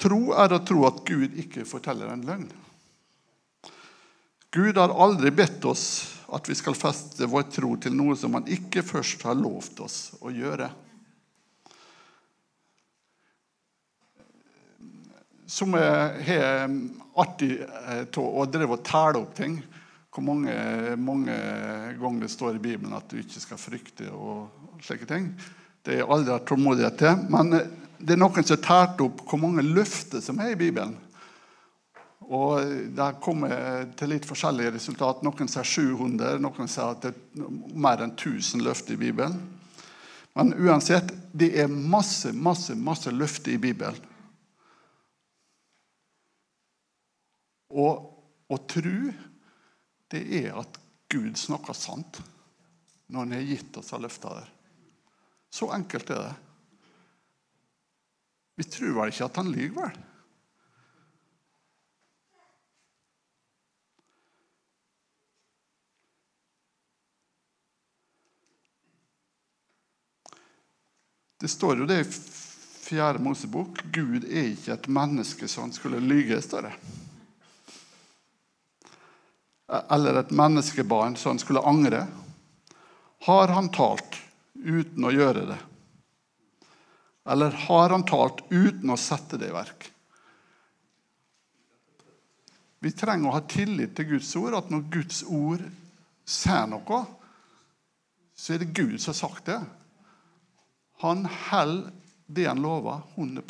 Tro 0.00 0.20
er 0.32 0.54
å 0.56 0.62
tro 0.64 0.86
at 0.88 1.02
Gud 1.06 1.36
ikke 1.38 1.66
forteller 1.68 2.08
en 2.10 2.24
løgn. 2.26 2.48
Gud 4.50 4.78
har 4.80 4.90
aldri 4.90 5.30
bedt 5.30 5.64
oss 5.68 5.84
at 6.34 6.48
vi 6.48 6.56
skal 6.58 6.78
feste 6.78 7.28
vår 7.30 7.50
tro 7.52 7.74
til 7.78 7.94
noe 7.94 8.16
som 8.18 8.34
han 8.34 8.48
ikke 8.50 8.82
først 8.86 9.22
har 9.28 9.38
lovt 9.38 9.82
oss 9.84 9.98
å 10.24 10.32
gjøre. 10.34 10.70
Som 15.50 15.74
har 15.74 16.16
artig 17.18 17.56
av 17.60 18.18
å 18.18 18.46
drive 18.50 18.78
og 18.78 18.84
telle 18.86 19.22
opp 19.22 19.36
ting. 19.38 19.60
Hvor 20.10 20.24
mange, 20.26 20.54
mange 20.98 21.34
ganger 22.00 22.24
det 22.24 22.32
står 22.32 22.56
i 22.56 22.62
Bibelen 22.62 22.96
at 22.96 23.10
du 23.10 23.20
ikke 23.20 23.42
skal 23.42 23.60
frykte 23.62 24.08
og 24.10 24.82
slike 24.82 25.06
ting. 25.06 25.28
Det 25.86 26.00
er 26.00 26.10
aldri 26.10 26.34
hatt 26.34 26.48
tålmodighet 26.50 26.98
til. 26.98 27.22
Men 27.30 27.52
det 28.00 28.16
er 28.16 28.20
noen 28.20 28.42
som 28.42 28.56
har 28.56 28.64
tært 28.64 29.04
opp 29.04 29.22
hvor 29.28 29.40
mange 29.42 29.62
løfter 29.62 30.22
som 30.24 30.40
er 30.42 30.54
i 30.54 30.58
Bibelen. 30.58 30.96
Og 32.30 32.62
Det 32.94 33.08
kommer 33.22 33.88
til 33.98 34.12
litt 34.12 34.26
forskjellige 34.28 34.74
resultat. 34.76 35.22
Noen 35.26 35.50
sier 35.50 35.66
700, 35.66 36.38
noen 36.42 36.68
sier 36.70 36.92
at 36.94 37.06
det 37.06 37.14
er 37.14 37.56
mer 37.74 38.04
enn 38.04 38.14
1000 38.14 38.62
løfter 38.62 38.94
i 38.94 39.00
Bibelen. 39.00 39.38
Men 40.38 40.54
uansett, 40.54 41.10
det 41.32 41.50
er 41.58 41.66
masse, 41.70 42.30
masse, 42.32 42.76
masse 42.78 43.10
løfter 43.10 43.56
i 43.56 43.62
Bibelen. 43.62 43.98
Og 47.70 48.06
å 48.50 48.58
tro, 48.70 49.10
det 50.10 50.22
er 50.42 50.58
at 50.58 50.78
Gud 51.10 51.38
snakker 51.38 51.76
sant 51.76 52.20
når 53.10 53.24
han 53.26 53.34
har 53.34 53.48
gitt 53.48 53.76
oss 53.80 53.90
løfter 53.98 54.40
der. 54.40 54.52
Så 55.50 55.70
enkelt 55.74 56.10
er 56.14 56.22
det. 56.28 56.36
Vi 58.60 58.66
tror 58.70 58.94
vel 59.00 59.10
ikke 59.12 59.26
at 59.26 59.40
han 59.40 59.50
lyver, 59.50 59.88
vel? 59.88 60.06
Det 71.40 71.48
står 71.48 71.78
jo 71.80 71.86
det 71.88 72.02
i 72.02 72.08
Fjerde 72.10 73.22
Mosebok. 73.24 73.78
Gud 73.94 74.26
er 74.28 74.50
ikke 74.50 74.74
et 74.74 74.88
menneske 74.92 75.48
han 75.62 75.72
skulle 75.72 76.02
lyge, 76.04 76.36
står 76.44 76.68
det. 76.68 76.74
Eller 79.70 80.18
et 80.18 80.32
menneskebarn 80.34 81.16
som 81.16 81.34
han 81.34 81.42
skulle 81.42 81.62
angre. 81.62 82.06
Har 83.26 83.52
han 83.54 83.68
talt 83.70 84.18
uten 84.54 85.04
å 85.06 85.12
gjøre 85.14 85.44
det? 85.52 85.58
Eller 87.30 87.54
har 87.68 87.94
han 87.94 88.04
talt 88.08 88.42
uten 88.50 88.90
å 88.90 88.98
sette 88.98 89.38
det 89.38 89.50
i 89.50 89.54
verk? 89.54 89.86
Vi 92.80 92.92
trenger 92.96 93.28
å 93.28 93.36
ha 93.36 93.42
tillit 93.44 93.92
til 93.96 94.14
Guds 94.14 94.32
ord, 94.40 94.56
at 94.56 94.70
når 94.72 94.86
Guds 94.90 95.22
ord 95.28 95.62
sier 96.24 96.66
noe, 96.70 97.00
så 98.32 98.54
er 98.54 98.62
det 98.62 98.72
Gud 98.72 98.96
som 98.96 99.12
har 99.12 99.18
sagt 99.20 99.50
det. 99.50 99.58
Han 101.04 101.26
holder 101.28 101.92
det 102.30 102.46
han 102.46 102.62
lover, 102.62 103.02
100 103.16 103.42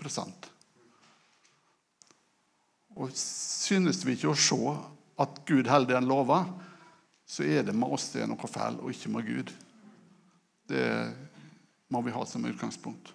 Og 2.97 3.11
Synes 3.15 4.05
vi 4.07 4.17
ikke 4.17 4.33
å 4.33 4.39
se 4.39 4.75
at 5.21 5.41
Gud 5.47 5.69
holder 5.69 5.93
det 5.93 5.99
han 5.99 6.09
lover, 6.09 6.49
så 7.29 7.45
er 7.45 7.63
det 7.67 7.77
med 7.77 7.93
oss 7.93 8.11
det 8.15 8.25
er 8.25 8.31
noe 8.31 8.51
feil, 8.51 8.81
og 8.81 8.91
ikke 8.91 9.13
med 9.15 9.27
Gud. 9.29 9.55
Det 10.71 10.87
må 11.91 12.03
vi 12.07 12.15
ha 12.15 12.25
som 12.27 12.47
utgangspunkt. 12.49 13.13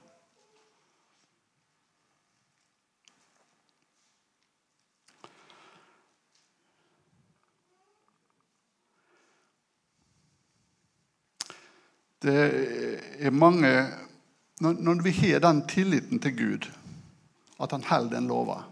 Det 12.26 12.42
er 13.22 13.36
mange 13.36 13.70
når, 14.64 15.02
vi 15.04 15.12
har 15.12 15.44
den 15.44 15.60
tilliten 15.68 16.22
til 16.24 16.38
Gud, 16.38 16.68
at 17.60 17.72
han 17.76 17.84
holder 17.84 18.16
den 18.16 18.30
lova, 18.32 18.64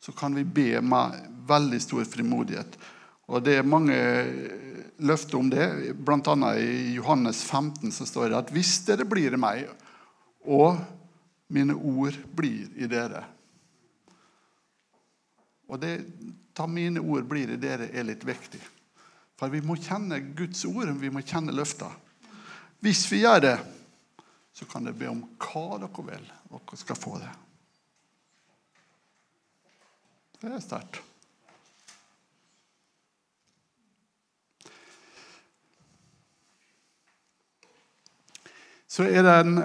så 0.00 0.12
kan 0.12 0.36
vi 0.36 0.44
be 0.44 0.82
med 0.84 1.37
veldig 1.48 1.80
stor 1.82 2.04
frimodighet. 2.08 2.78
Og 3.28 3.42
Det 3.44 3.58
er 3.58 3.66
mange 3.66 3.96
løfter 4.98 5.38
om 5.38 5.50
det. 5.50 5.94
Blant 5.94 6.28
annet 6.28 6.62
i 6.62 6.94
Johannes 6.96 7.42
15 7.44 7.92
så 7.92 8.06
står 8.08 8.30
det 8.30 8.38
at 8.38 8.52
hvis 8.54 8.78
dere 8.86 9.06
blir 9.08 9.34
i 9.34 9.40
meg, 9.40 9.68
og 10.48 10.78
mine 11.52 11.74
ord 11.76 12.16
blir 12.36 12.68
i 12.76 12.86
dere 12.88 13.24
Og 15.68 15.80
det 15.80 15.92
ta 16.56 16.66
mine 16.66 17.00
ord 17.00 17.26
blir 17.28 17.50
i 17.52 17.58
dere 17.60 17.90
er 17.92 18.06
litt 18.08 18.24
viktig. 18.24 18.60
For 19.38 19.52
vi 19.52 19.60
må 19.62 19.76
kjenne 19.76 20.18
Guds 20.34 20.64
ord, 20.66 20.88
vi 20.98 21.10
må 21.12 21.20
kjenne 21.20 21.52
løfta. 21.52 21.90
Hvis 22.80 23.04
vi 23.12 23.20
gjør 23.20 23.42
det, 23.44 23.58
så 24.56 24.66
kan 24.66 24.88
dere 24.88 24.98
be 24.98 25.10
om 25.12 25.20
hva 25.44 25.78
dere 25.78 26.06
vil, 26.08 26.24
og 26.50 26.64
dere 26.64 26.80
skal 26.80 26.98
få 26.98 27.18
det. 27.20 27.30
Det 30.40 30.50
er 30.50 30.64
sterkt. 30.64 31.02
Så 38.88 39.04
er 39.04 39.22
det 39.22 39.34
en 39.42 39.58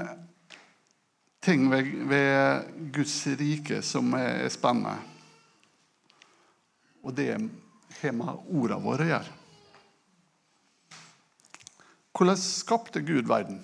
ting 1.43 1.69
ved, 1.71 1.91
ved 2.09 2.91
Guds 2.95 3.15
rike 3.39 3.81
som 3.85 4.13
er 4.19 4.49
spennende. 4.51 4.97
Og 7.03 7.15
det 7.15 7.29
har 8.01 8.15
med 8.15 8.49
ordene 8.51 8.83
våre 8.83 9.05
å 9.07 9.11
gjøre. 9.13 9.39
Hvordan 12.13 12.39
skapte 12.39 13.01
Gud 13.03 13.27
verden? 13.31 13.63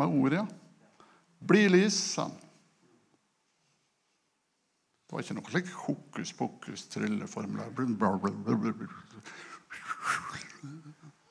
med 0.00 0.06
ordet. 0.06 0.38
Ja. 0.38 0.46
Bli 1.38 1.68
lys, 1.68 1.94
sa 2.14 2.22
han. 2.22 2.36
Det 5.06 5.16
var 5.16 5.24
ikke 5.24 5.36
noe 5.36 5.50
slik 5.50 5.70
hokus 5.84 6.32
pokus, 6.38 6.84
trylleformler 6.92 7.72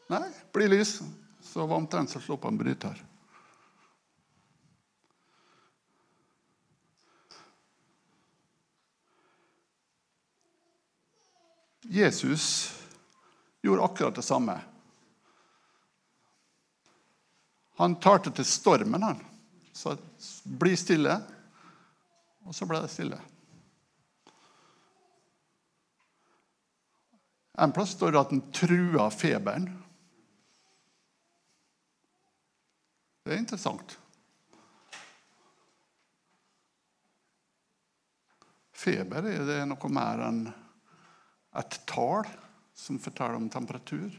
Nei, 0.10 0.30
bli 0.54 0.68
lys. 0.68 1.00
Så 1.42 1.66
var 1.66 1.78
omtrent 1.78 2.10
så 2.10 2.20
slapp 2.22 2.44
han 2.44 2.58
bryter. 2.58 3.06
Jesus 11.90 12.76
gjorde 13.62 13.84
akkurat 13.84 14.16
det 14.16 14.22
samme. 14.22 14.62
Han 17.76 17.96
talte 17.96 18.32
til 18.32 18.46
stormen, 18.46 19.04
han. 19.04 19.26
Så 19.74 19.98
bli 20.44 20.76
stille. 20.78 21.16
Og 22.46 22.56
så 22.56 22.68
ble 22.70 22.82
det 22.84 22.92
stille. 22.94 23.18
En 27.60 27.72
plass 27.76 27.92
står 27.92 28.12
det 28.12 28.20
at 28.20 28.30
den 28.32 28.44
trua 28.56 29.10
feberen. 29.12 29.68
Det 33.24 33.34
er 33.36 33.42
interessant. 33.42 33.98
Feber 38.80 39.28
er 39.28 39.44
det 39.44 39.58
noe 39.68 39.92
mer 39.92 40.24
enn 40.30 40.46
et 41.60 41.80
tall 41.90 42.24
som 42.80 43.00
forteller 43.02 43.36
om 43.36 43.50
temperatur. 43.52 44.14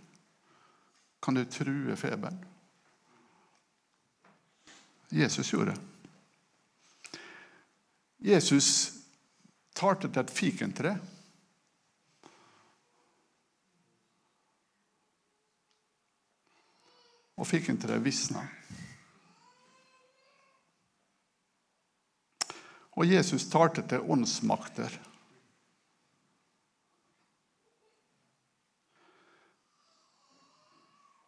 Kan 1.24 1.38
du 1.38 1.44
true 1.48 1.96
feberen? 1.96 2.36
Jesus 5.10 5.52
gjorde. 5.52 5.72
det. 5.72 7.20
Jesus 8.20 8.92
talte 9.74 10.10
til 10.10 10.22
et 10.22 10.32
fikentre. 10.34 10.92
Og 17.40 17.48
fikk 17.48 17.70
den 17.70 17.78
til 17.80 17.94
å 17.96 18.02
visne. 18.04 18.42
Og 23.00 23.08
Jesus 23.08 23.46
talte 23.48 23.80
til 23.88 24.04
åndsmakter. 24.12 24.92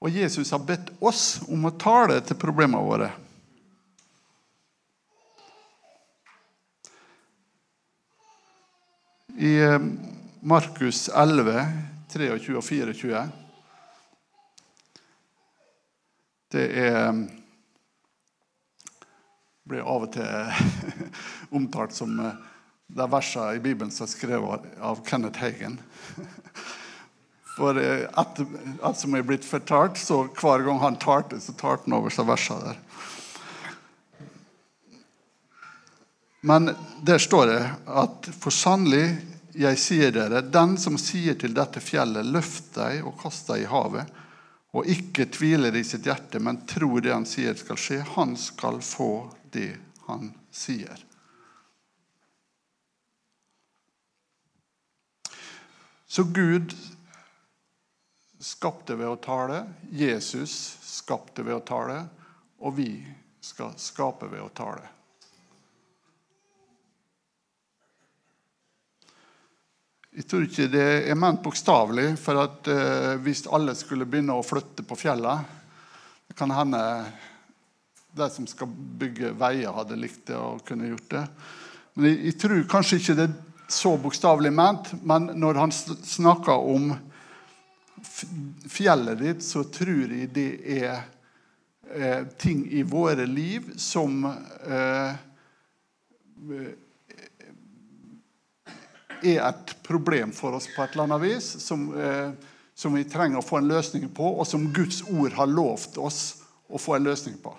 Og 0.03 0.11
Jesus 0.11 0.51
har 0.51 0.65
bedt 0.67 0.91
oss 1.01 1.41
om 1.47 1.65
å 1.65 1.77
tale 1.79 2.19
til 2.27 2.37
problemene 2.37 2.83
våre. 2.83 3.13
I 9.39 9.53
eh, 9.65 9.85
Markus 10.45 11.07
11, 11.09 11.63
23 12.13 12.59
og 12.59 12.67
24 12.67 13.42
Det 16.53 16.67
er 16.77 17.23
blir 19.65 19.87
av 19.87 20.05
og 20.05 20.13
til 20.13 20.27
omtalt 21.57 21.95
som 21.97 22.13
eh, 22.21 22.39
de 22.93 23.07
versene 23.09 23.57
i 23.57 23.63
Bibelen 23.63 23.93
som 23.95 24.05
er 24.05 24.13
skrevet 24.13 24.67
av 24.83 25.01
Kenneth 25.07 25.41
Hagen. 25.41 25.79
For 27.57 27.77
etter 27.77 28.49
alt 28.85 29.01
som 29.01 29.15
er 29.17 29.25
blitt 29.29 29.45
fortalt, 29.45 30.01
så 30.01 30.25
hver 30.41 30.65
gang 30.67 30.81
han 30.81 30.97
talte, 31.01 31.41
så 31.41 31.53
talte 31.57 31.85
han 31.85 31.99
over 31.99 32.13
seg 32.13 32.29
versene 32.29 32.73
der. 32.73 32.79
Men 36.43 36.73
der 37.05 37.21
står 37.23 37.47
det 37.47 37.61
at 37.87 38.31
for 38.41 38.51
sannelig, 38.51 39.05
jeg 39.53 39.79
sier 39.79 40.15
dere, 40.17 40.41
den 40.43 40.79
som 40.81 40.97
sier 40.99 41.37
til 41.39 41.53
dette 41.55 41.81
fjellet, 41.85 42.27
løft 42.35 42.73
deg 42.75 43.05
og 43.07 43.21
kast 43.21 43.53
deg 43.53 43.67
i 43.67 43.69
havet, 43.71 44.09
og 44.73 44.89
ikke 44.89 45.27
tviler 45.33 45.75
i 45.77 45.85
sitt 45.85 46.07
hjerte, 46.09 46.41
men 46.41 46.63
tror 46.69 47.03
det 47.05 47.13
han 47.13 47.29
sier 47.29 47.57
skal 47.61 47.81
skje, 47.81 48.01
han 48.15 48.37
skal 48.41 48.81
få 48.85 49.13
det 49.53 49.75
han 50.07 50.31
sier. 50.53 51.05
Så 56.09 56.25
Gud 56.29 56.73
skapte 58.41 58.97
ved 58.97 59.09
å 59.09 59.21
tale, 59.21 59.63
Jesus 59.93 60.55
skapte 60.85 61.45
ved 61.47 61.57
å 61.57 61.65
tale, 61.65 62.01
og 62.61 62.77
vi 62.77 62.91
skal 63.41 63.77
skape 63.81 64.29
ved 64.33 64.43
å 64.45 64.51
tale. 64.53 64.89
Jeg 70.13 70.27
tror 70.29 70.43
ikke 70.45 70.69
det 70.69 70.89
er 71.09 71.17
ment 71.17 71.41
bokstavelig, 71.41 72.19
for 72.21 72.43
at 72.43 72.69
eh, 72.69 73.15
hvis 73.25 73.47
alle 73.49 73.73
skulle 73.79 74.05
begynne 74.05 74.35
å 74.37 74.45
flytte 74.45 74.85
på 74.85 74.99
fjellet 75.01 75.47
Det 76.29 76.37
kan 76.37 76.53
hende 76.53 76.81
de 78.13 78.27
som 78.29 78.45
skal 78.49 78.69
bygge 78.69 79.31
veier, 79.41 79.73
hadde 79.73 79.97
likt 79.97 80.27
det 80.29 80.37
og 80.37 80.61
kunne 80.69 80.91
gjort 80.91 81.09
det. 81.15 81.23
Men 81.95 82.11
jeg, 82.11 82.19
jeg 82.27 82.37
tror 82.43 82.69
kanskje 82.69 82.99
ikke 83.01 83.17
det 83.17 83.27
er 83.31 83.39
så 83.73 83.95
bokstavelig 83.97 84.53
ment, 84.53 84.93
men 85.01 85.31
når 85.41 85.61
han 85.63 85.73
snakker 85.73 86.61
om 86.61 86.93
fjellet 88.69 89.21
ditt, 89.21 89.45
så 89.45 89.65
tror 89.73 90.13
jeg 90.13 90.29
det 90.37 90.49
er 90.77 90.93
eh, 91.89 92.29
ting 92.37 92.67
i 92.69 92.85
våre 92.85 93.25
liv 93.25 93.73
som 93.81 94.27
eh, 94.29 95.17
er 99.23 99.41
et 99.47 99.75
problem 99.87 100.33
for 100.37 100.59
oss 100.59 100.69
på 100.73 100.83
et 100.83 100.95
eller 100.95 101.09
annet 101.09 101.23
vis, 101.25 101.49
som, 101.65 101.89
eh, 101.99 102.31
som 102.75 102.95
vi 102.95 103.05
trenger 103.09 103.41
å 103.41 103.47
få 103.47 103.61
en 103.61 103.71
løsning 103.71 104.09
på, 104.15 104.35
og 104.39 104.47
som 104.47 104.71
Guds 104.75 105.03
ord 105.09 105.33
har 105.39 105.51
lovt 105.51 105.99
oss 105.99 106.23
å 106.73 106.81
få 106.81 106.97
en 106.97 107.11
løsning 107.11 107.37
på. 107.43 107.53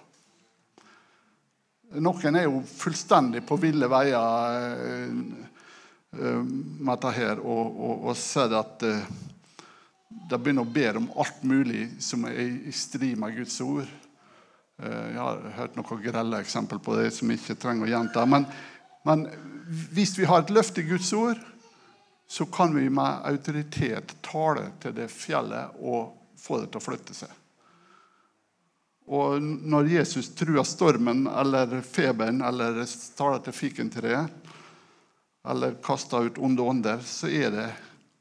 Noen 2.01 2.37
er 2.39 2.47
jo 2.47 2.63
fullstendig 2.65 3.43
på 3.45 3.59
ville 3.61 3.85
veier 3.91 4.55
eh, 4.81 5.11
eh, 6.17 6.39
med 6.41 6.89
dette 6.95 7.11
her, 7.13 7.41
og, 7.41 7.67
og, 7.69 8.07
og 8.09 8.17
ser 8.17 8.55
at 8.57 8.85
eh, 8.87 9.03
de 10.09 10.39
begynner 10.39 10.65
å 10.65 10.73
be 10.73 10.87
om 10.97 11.11
alt 11.21 11.43
mulig 11.45 11.85
som 12.01 12.25
er 12.29 12.39
i 12.41 12.73
strid 12.73 13.19
med 13.19 13.35
Guds 13.37 13.59
ord. 13.65 13.89
Jeg 14.83 15.17
har 15.19 15.41
hørt 15.57 15.75
noen 15.77 16.01
grelle 16.01 16.39
eksempel 16.41 16.79
på 16.81 16.95
det 16.97 17.11
som 17.13 17.29
jeg 17.29 17.39
ikke 17.39 17.55
trenger 17.61 17.85
å 17.85 17.91
gjenta. 17.91 18.23
Men, 18.29 18.45
men 19.05 19.25
hvis 19.93 20.15
vi 20.17 20.25
har 20.29 20.41
et 20.41 20.53
løft 20.53 20.79
i 20.81 20.85
Guds 20.87 21.11
ord, 21.17 21.39
så 22.27 22.45
kan 22.45 22.75
vi 22.75 22.89
med 22.89 23.25
autoritet 23.27 24.15
tale 24.25 24.69
til 24.81 24.95
det 24.97 25.09
fjellet 25.11 25.79
og 25.79 26.13
få 26.39 26.61
det 26.61 26.71
til 26.71 26.81
å 26.81 26.83
flytte 26.83 27.15
seg. 27.17 27.39
Og 29.13 29.41
når 29.43 29.89
Jesus 29.91 30.29
truer 30.37 30.63
stormen 30.63 31.25
eller 31.27 31.81
feberen 31.83 32.41
eller 32.45 32.79
taler 33.17 33.43
til 33.43 33.55
fikentreet 33.55 34.51
eller 35.43 35.75
kaster 35.83 36.29
ut 36.29 36.39
onde 36.39 36.63
ånder, 36.63 37.03
så 37.03 37.27
er 37.27 37.51
det 37.51 37.67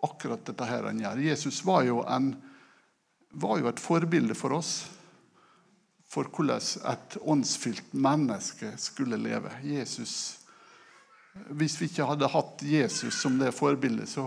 akkurat 0.02 0.42
dette 0.46 0.66
her 0.66 0.88
han 0.88 0.98
gjør. 0.98 1.22
Jesus 1.22 1.62
var 1.64 1.84
jo, 1.86 2.00
en, 2.02 2.32
var 3.30 3.62
jo 3.62 3.70
et 3.70 3.82
forbilde 3.82 4.34
for 4.34 4.58
oss 4.58 4.74
for 6.12 6.28
hvordan 6.28 6.60
et 6.90 7.16
åndsfylt 7.22 7.94
menneske 7.96 8.74
skulle 8.76 9.16
leve. 9.16 9.54
Jesus 9.64 10.41
hvis 11.32 11.78
vi 11.80 11.88
ikke 11.88 12.06
hadde 12.06 12.28
hatt 12.28 12.62
Jesus 12.66 13.16
som 13.22 13.38
det 13.40 13.54
forbildet, 13.56 14.10
så 14.10 14.24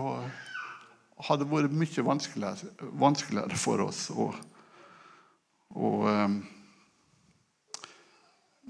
hadde 1.28 1.44
det 1.44 1.50
vært 1.52 1.74
mye 1.74 2.04
vanskeligere, 2.04 2.90
vanskeligere 2.98 3.58
for 3.60 3.84
oss 3.86 4.08
å, 4.10 4.26
å 5.70 5.90
um, 6.04 6.40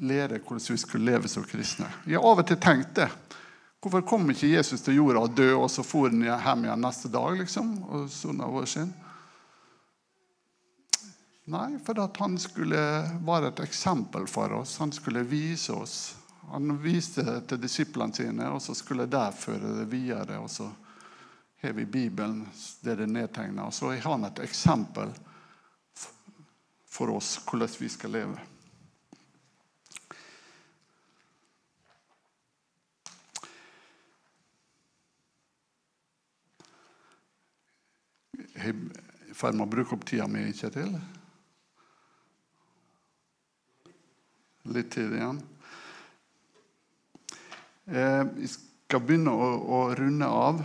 lære 0.05 0.43
hvordan 0.43 0.69
vi 0.69 0.83
skulle 0.83 1.13
leve 1.13 1.31
som 1.33 1.47
kristne. 1.49 1.89
Jeg 2.05 2.21
har 2.21 2.29
av 2.29 2.45
og 2.45 2.49
til 2.49 2.61
tenkt 2.61 2.95
det. 3.01 3.09
Hvorfor 3.81 4.05
kom 4.09 4.31
ikke 4.33 4.51
Jesus 4.51 4.83
til 4.83 4.99
jorda 4.99 5.25
og 5.25 5.35
døde, 5.37 5.57
og 5.57 5.69
så 5.71 5.85
for 5.87 6.11
han 6.11 6.25
hjem 6.27 6.67
igjen 6.67 6.85
neste 6.85 7.11
dag? 7.13 7.37
liksom, 7.39 7.75
og 7.87 8.07
sånn 8.13 8.43
år 8.45 8.69
siden? 8.69 8.95
Nei, 11.47 11.77
for 11.87 12.03
at 12.03 12.17
han 12.19 12.35
skulle 12.43 12.81
være 13.23 13.53
et 13.53 13.61
eksempel 13.63 14.27
for 14.27 14.51
oss. 14.59 14.81
Han 14.83 14.91
skulle 14.93 15.23
vise 15.31 15.73
oss 15.73 16.17
han 16.51 16.77
viste 16.83 17.23
det 17.27 17.41
til 17.51 17.61
disiplene 17.61 18.15
sine, 18.15 18.51
og 18.51 18.63
så 18.63 18.75
skulle 18.75 19.09
de 19.11 19.25
føre 19.35 19.73
det 19.81 19.87
videre. 19.91 20.39
og 20.39 20.51
så 20.51 20.71
har 21.61 21.73
vi 21.73 21.85
Bibelen 21.85 22.47
det 22.81 22.93
er 23.01 23.07
nedtegna. 23.07 23.67
Og 23.67 23.75
så 23.75 23.91
har 23.93 24.11
han 24.11 24.25
et 24.25 24.39
eksempel 24.45 25.11
for 26.87 27.11
oss 27.17 27.37
hvordan 27.45 27.75
vi 27.79 27.89
skal 27.89 28.15
leve. 28.15 28.39
Jeg 38.57 38.73
er 38.73 38.79
i 39.29 39.35
ferd 39.37 39.59
med 39.59 39.67
å 39.67 39.71
bruke 39.71 39.93
opp 39.97 40.07
tida 40.09 40.25
mi, 40.31 40.47
Kjetil. 40.57 40.95
Litt 44.73 44.89
tid 44.95 45.13
igjen. 45.13 45.43
Eh, 47.89 48.25
vi 48.35 48.49
skal 48.51 49.03
begynne 49.07 49.31
å, 49.31 49.51
å 49.63 49.77
runde 49.95 50.27
av. 50.27 50.57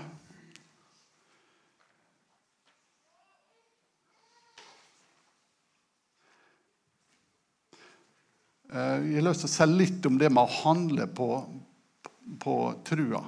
Eh, 8.73 9.05
jeg 9.05 9.19
har 9.19 9.27
lyst 9.27 9.45
til 9.45 9.51
å 9.51 9.53
si 9.53 9.69
litt 9.69 10.09
om 10.09 10.17
det 10.17 10.31
med 10.33 10.41
å 10.41 10.55
handle 10.63 11.05
på, 11.13 11.29
på 12.41 12.57
trua. 12.89 13.21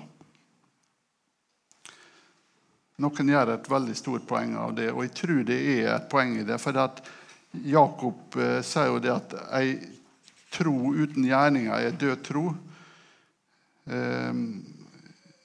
Noen 3.06 3.34
gjør 3.36 3.54
et 3.60 3.72
veldig 3.78 4.02
stort 4.02 4.26
poeng 4.26 4.58
av 4.58 4.74
det, 4.82 4.90
og 4.90 5.06
jeg 5.06 5.18
tror 5.22 5.46
det 5.46 5.62
er 5.78 5.94
et 6.00 6.10
poeng 6.10 6.40
i 6.42 6.50
det. 6.50 6.58
For 6.58 6.82
Jakob 7.62 8.42
eh, 8.42 8.60
sier 8.66 8.90
jo 8.90 9.02
det 9.06 9.14
at 9.20 9.40
ei 9.54 9.78
tro 10.50 10.96
uten 10.98 11.30
gjerninger 11.30 11.78
er 11.78 12.00
død 12.08 12.30
tro. 12.34 12.50
Eh, 13.86 14.34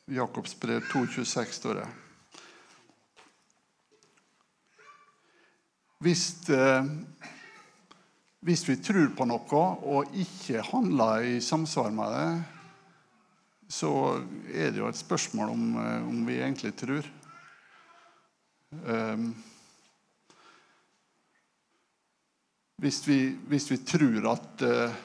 Jakobs 0.06 0.60
brev 0.60 0.80
2,26 0.92 1.44
står 1.52 1.74
det. 1.74 1.88
Hvis, 5.98 6.48
eh, 6.48 6.84
hvis, 8.40 8.62
vi 8.68 8.76
tror 8.76 9.10
på 9.18 9.26
noe 9.26 9.62
og 9.82 10.14
ikke 10.14 10.62
handler 10.62 11.26
i 11.26 11.40
samsvar 11.42 11.90
med 11.90 12.14
det, 12.14 12.30
så 13.68 13.90
er 14.54 14.70
det 14.70 14.78
jo 14.78 14.88
et 14.88 15.00
spørsmål 15.00 15.50
om, 15.56 15.64
eh, 15.82 16.08
om 16.08 16.22
vi 16.26 16.38
egentlig 16.38 16.72
tror. 16.78 17.10
Eh, 18.70 19.26
hvis, 22.78 23.02
vi, 23.08 23.18
hvis, 23.50 23.70
vi, 23.70 23.76
tror 23.82 24.30
at 24.32 24.62
eh, 24.62 24.96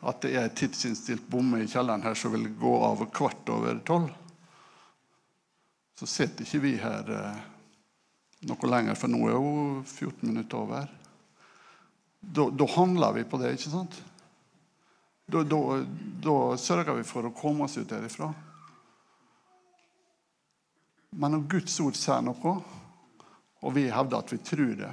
at 0.00 0.22
det 0.24 0.32
er 0.32 0.46
et 0.48 0.56
tidsinnstilt 0.56 1.26
bomme 1.28 1.60
i 1.60 1.68
kjelleren 1.68 2.04
her 2.04 2.16
som 2.16 2.32
vil 2.32 2.48
gå 2.56 2.72
av 2.84 3.02
kvart 3.12 3.50
over 3.52 3.80
tolv, 3.84 4.08
så 6.00 6.08
sitter 6.08 6.46
ikke 6.46 6.62
vi 6.64 6.76
her 6.80 7.10
eh, 7.12 7.40
noe 8.48 8.70
lenger, 8.72 8.96
for 8.96 9.12
nå 9.12 9.26
er 9.28 9.36
hun 9.36 9.82
14 9.84 10.24
minutter 10.24 10.62
over. 10.62 10.86
Da, 12.20 12.46
da 12.48 12.68
handler 12.72 13.18
vi 13.18 13.26
på 13.28 13.40
det, 13.42 13.52
ikke 13.56 13.72
sant? 13.74 13.98
Da, 15.30 15.44
da, 15.44 15.60
da 16.24 16.38
sørger 16.56 16.96
vi 16.96 17.04
for 17.06 17.28
å 17.28 17.34
komme 17.36 17.68
oss 17.68 17.76
ut 17.76 17.88
derifra. 17.90 18.30
Men 21.20 21.36
når 21.36 21.46
Guds 21.52 21.76
ord 21.84 21.98
sier 21.98 22.24
noe, 22.24 22.56
og 23.60 23.76
vi 23.76 23.90
hevder 23.92 24.22
at 24.22 24.32
vi 24.32 24.40
tror 24.40 24.76
det, 24.78 24.92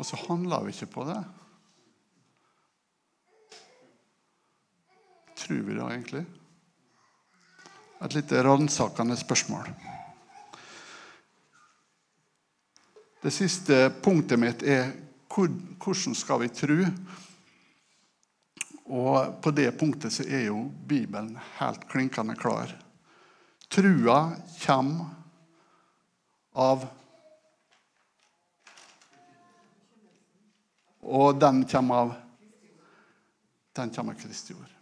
og 0.00 0.08
så 0.08 0.18
handler 0.24 0.64
vi 0.64 0.72
ikke 0.72 0.94
på 0.96 1.04
det 1.12 1.20
Tror 5.44 5.56
vi 5.56 5.74
det 5.74 5.84
egentlig? 5.84 6.24
Et 8.00 8.14
litt 8.16 8.32
ransakende 8.32 9.16
spørsmål. 9.16 9.68
Det 13.20 13.32
siste 13.32 13.90
punktet 14.04 14.40
mitt 14.40 14.64
er 14.64 14.90
hvordan 15.34 16.16
skal 16.16 16.40
vi 16.44 16.48
tro? 16.48 16.78
Og 18.84 19.36
på 19.44 19.52
det 19.56 19.70
punktet 19.80 20.12
så 20.12 20.24
er 20.24 20.46
jo 20.48 20.64
Bibelen 20.88 21.38
helt 21.58 21.84
klinkende 21.92 22.36
klar. 22.40 22.72
Trua 23.68 24.18
kommer 24.64 25.12
av 26.54 26.86
Og 31.04 31.36
den 31.36 31.66
kommer 31.68 31.94
av 31.94 32.14
Den 33.76 33.90
kommer 33.90 34.14
av 34.14 34.20
Kristi 34.22 34.54
ord. 34.54 34.73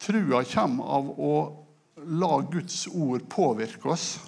Trua 0.00 0.44
kommer 0.48 0.84
av 0.96 1.08
å 1.20 1.34
la 2.08 2.40
Guds 2.40 2.86
ord 2.88 3.28
påvirke 3.28 3.88
oss. 3.92 4.20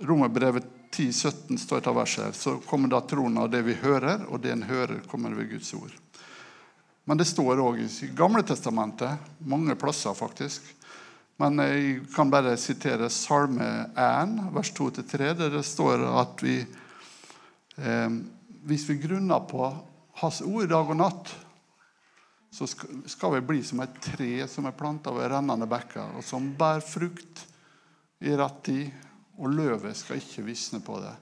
Romerbrevet 0.00 0.66
10, 0.90 1.12
17 1.12 1.58
står 1.58 1.82
et 1.82 1.88
av 1.90 1.98
verset 1.98 2.24
her. 2.28 2.36
Så 2.38 2.58
kommer 2.66 2.90
da 2.92 3.00
troen 3.02 3.38
av 3.42 3.50
det 3.50 3.64
vi 3.66 3.74
hører, 3.82 4.22
og 4.30 4.42
det 4.42 4.54
en 4.54 4.62
hører, 4.68 5.00
kommer 5.10 5.34
ved 5.34 5.50
Guds 5.50 5.72
ord. 5.74 5.94
Men 7.08 7.18
det 7.18 7.26
står 7.26 7.58
òg 7.64 7.80
i 7.82 8.10
Gamle 8.14 8.44
testamentet, 8.46 9.18
mange 9.38 9.74
plasser 9.80 10.14
faktisk. 10.14 10.62
Men 11.38 11.58
jeg 11.62 12.00
kan 12.14 12.30
bare 12.30 12.56
sitere 12.58 13.10
Salme 13.14 13.66
1, 13.94 14.38
vers 14.54 14.72
2-3, 14.78 15.32
der 15.38 15.52
det 15.54 15.64
står 15.66 16.02
at 16.20 16.42
vi 16.42 16.58
eh, 16.62 18.10
Hvis 18.68 18.88
vi 18.90 18.98
grunner 19.00 19.46
på 19.48 19.70
Hans 20.18 20.40
ord 20.42 20.66
dag 20.68 20.90
og 20.90 20.98
natt, 20.98 21.30
så 22.50 22.66
skal 22.66 23.34
vi 23.34 23.40
bli 23.44 23.62
som 23.62 23.80
et 23.84 24.00
tre 24.02 24.32
som 24.48 24.66
er 24.66 24.76
planta 24.76 25.12
ved 25.12 25.28
rennende 25.32 25.68
bekker, 25.68 26.16
og 26.16 26.24
som 26.24 26.50
bærer 26.58 26.84
frukt 26.84 27.44
i 28.24 28.32
rett 28.36 28.62
tid, 28.64 28.88
og 29.38 29.52
løvet 29.54 29.96
skal 29.96 30.18
ikke 30.18 30.46
visne 30.46 30.80
på 30.82 30.96
det. 31.02 31.14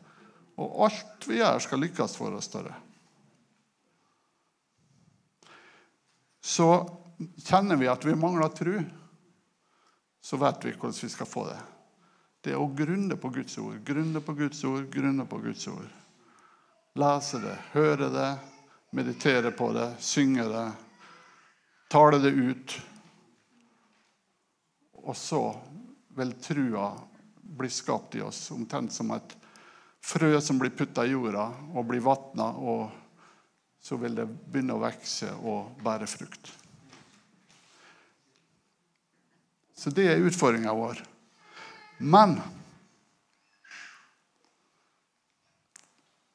Og 0.62 0.86
alt 0.86 1.26
vi 1.28 1.40
gjør, 1.42 1.58
skal 1.60 1.82
lykkes 1.82 2.14
for 2.16 2.36
oss. 2.36 2.46
Større. 2.48 2.72
Så 6.40 6.68
kjenner 7.44 7.76
vi 7.76 7.90
at 7.90 8.06
vi 8.06 8.14
mangler 8.16 8.54
tro, 8.54 8.78
så 10.22 10.38
vet 10.40 10.64
vi 10.64 10.72
hvordan 10.76 11.02
vi 11.02 11.12
skal 11.12 11.28
få 11.28 11.44
det. 11.50 11.58
Det 12.46 12.54
er 12.54 12.62
å 12.62 12.70
grunne 12.78 13.18
på 13.18 13.32
Guds 13.34 13.58
ord, 13.58 13.80
grunne 13.84 14.22
på 14.22 14.34
Guds 14.38 14.62
ord, 14.64 14.86
grunne 14.92 15.26
på 15.26 15.40
Guds 15.42 15.66
ord. 15.68 15.88
Lese 16.96 17.42
det, 17.42 17.56
høre 17.74 18.08
det, 18.14 18.30
meditere 18.96 19.50
på 19.52 19.72
det, 19.74 19.90
synge 20.00 20.46
det, 20.48 20.66
tale 21.88 22.18
det 22.18 22.30
ut. 22.30 22.76
Og 25.06 25.16
så 25.16 25.42
vil 26.16 26.32
trua 26.42 26.90
bli 27.56 27.70
skapt 27.70 28.14
i 28.18 28.22
oss, 28.26 28.50
omtrent 28.50 28.92
som 28.92 29.10
et 29.14 29.36
frø 30.02 30.34
som 30.40 30.58
blir 30.58 30.74
putta 30.74 31.06
i 31.06 31.14
jorda 31.14 31.46
og 31.74 31.86
blir 31.88 32.02
vatna, 32.04 32.50
og 32.58 32.90
så 33.80 33.98
vil 34.00 34.16
det 34.18 34.26
begynne 34.26 34.74
å 34.74 34.82
vokse 34.82 35.30
og 35.46 35.76
bære 35.82 36.08
frukt. 36.10 36.50
Så 39.76 39.92
det 39.94 40.08
er 40.10 40.24
utfordringa 40.24 40.72
vår. 40.74 41.02
Men 41.98 42.38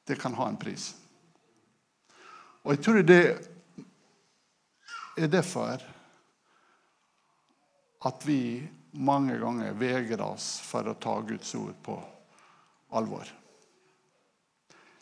det 0.08 0.16
kan 0.22 0.34
ha 0.38 0.48
en 0.50 0.60
pris. 0.62 0.92
Og 2.62 2.76
jeg 2.76 2.84
tror 2.86 3.02
det 3.04 3.24
er 5.18 5.28
derfor 5.32 5.82
at 8.02 8.26
vi 8.26 8.68
mange 8.92 9.38
ganger 9.40 9.76
vegrer 9.78 10.24
oss 10.26 10.56
for 10.66 10.88
å 10.88 10.98
ta 11.00 11.18
Guds 11.26 11.54
ord 11.56 11.78
på 11.84 11.98
alvor. 12.98 13.28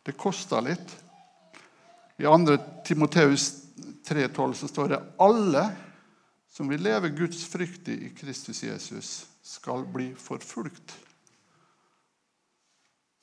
Det 0.03 0.17
koster 0.17 0.63
litt. 0.65 0.95
I 2.19 2.27
2. 2.27 2.57
Timoteus 2.85 3.51
3,12 4.05 4.53
så 4.53 4.67
står 4.67 4.91
det 4.91 5.03
alle 5.23 5.63
som 6.49 6.67
vil 6.67 6.81
leve 6.83 7.11
Guds 7.15 7.43
fryktig 7.47 7.95
i 8.03 8.09
Kristus 8.17 8.63
Jesus, 8.65 9.11
skal 9.41 9.85
bli 9.87 10.09
forfulgt. 10.17 10.95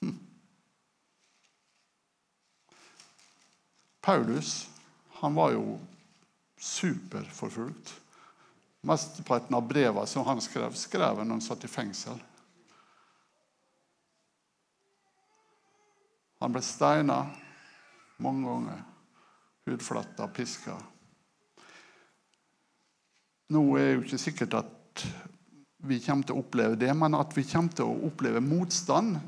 Hm. 0.00 0.16
Paulus 4.00 4.68
han 5.20 5.34
var 5.34 5.52
jo 5.56 5.76
superforfulgt. 6.58 7.94
Mesteparten 8.86 9.56
av 9.56 9.68
brevene 9.68 10.06
som 10.06 10.26
han 10.26 10.40
skrev, 10.40 10.74
skrev 10.78 11.18
han 11.18 11.28
når 11.28 11.40
han 11.40 11.44
satt 11.44 11.64
i 11.66 11.70
fengsel. 11.70 12.18
Han 16.40 16.52
ble 16.52 16.62
steina 16.62 17.22
mange 18.22 18.46
ganger, 18.46 18.82
hudfletta, 19.66 20.28
piska. 20.28 20.76
Nå 23.52 23.62
er 23.78 23.86
det 23.86 23.94
jo 23.94 24.04
ikke 24.04 24.20
sikkert 24.20 24.58
at 24.58 25.04
vi 25.86 26.00
kommer 26.02 26.26
til 26.26 26.36
å 26.36 26.42
oppleve 26.42 26.78
det, 26.80 26.92
men 26.98 27.16
at 27.18 27.34
vi 27.36 27.44
kommer 27.46 27.74
til 27.76 27.88
å 27.88 28.08
oppleve 28.08 28.42
motstand 28.42 29.18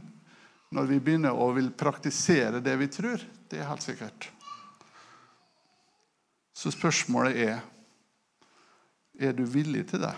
når 0.74 0.88
vi 0.90 0.98
begynner 1.00 1.36
å 1.36 1.50
vil 1.56 1.70
praktisere 1.72 2.60
det 2.64 2.74
vi 2.80 2.90
tror, 2.92 3.22
det 3.48 3.60
er 3.60 3.70
helt 3.70 3.84
sikkert. 3.84 4.28
Så 6.58 6.72
spørsmålet 6.74 7.36
er 7.38 7.60
er 9.18 9.32
du 9.34 9.44
villig 9.46 9.84
til 9.90 10.02
det. 10.02 10.14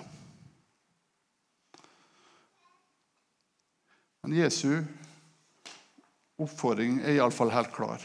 Men 4.22 4.36
Jesu 4.36 4.82
oppfordring 6.40 7.00
er 7.00 7.16
iallfall 7.16 7.52
helt 7.52 7.72
klar. 7.72 8.04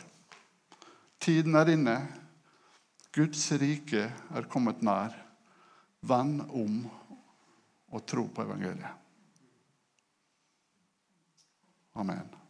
Tiden 1.19 1.55
er 1.55 1.71
inne. 1.75 1.97
Guds 3.15 3.47
rike 3.59 4.07
er 4.11 4.47
kommet 4.51 4.83
nær. 4.83 5.15
Vend 6.03 6.43
om 6.51 6.79
og 7.91 8.07
tro 8.07 8.27
på 8.27 8.43
evangeliet. 8.43 9.03
Amen. 11.95 12.44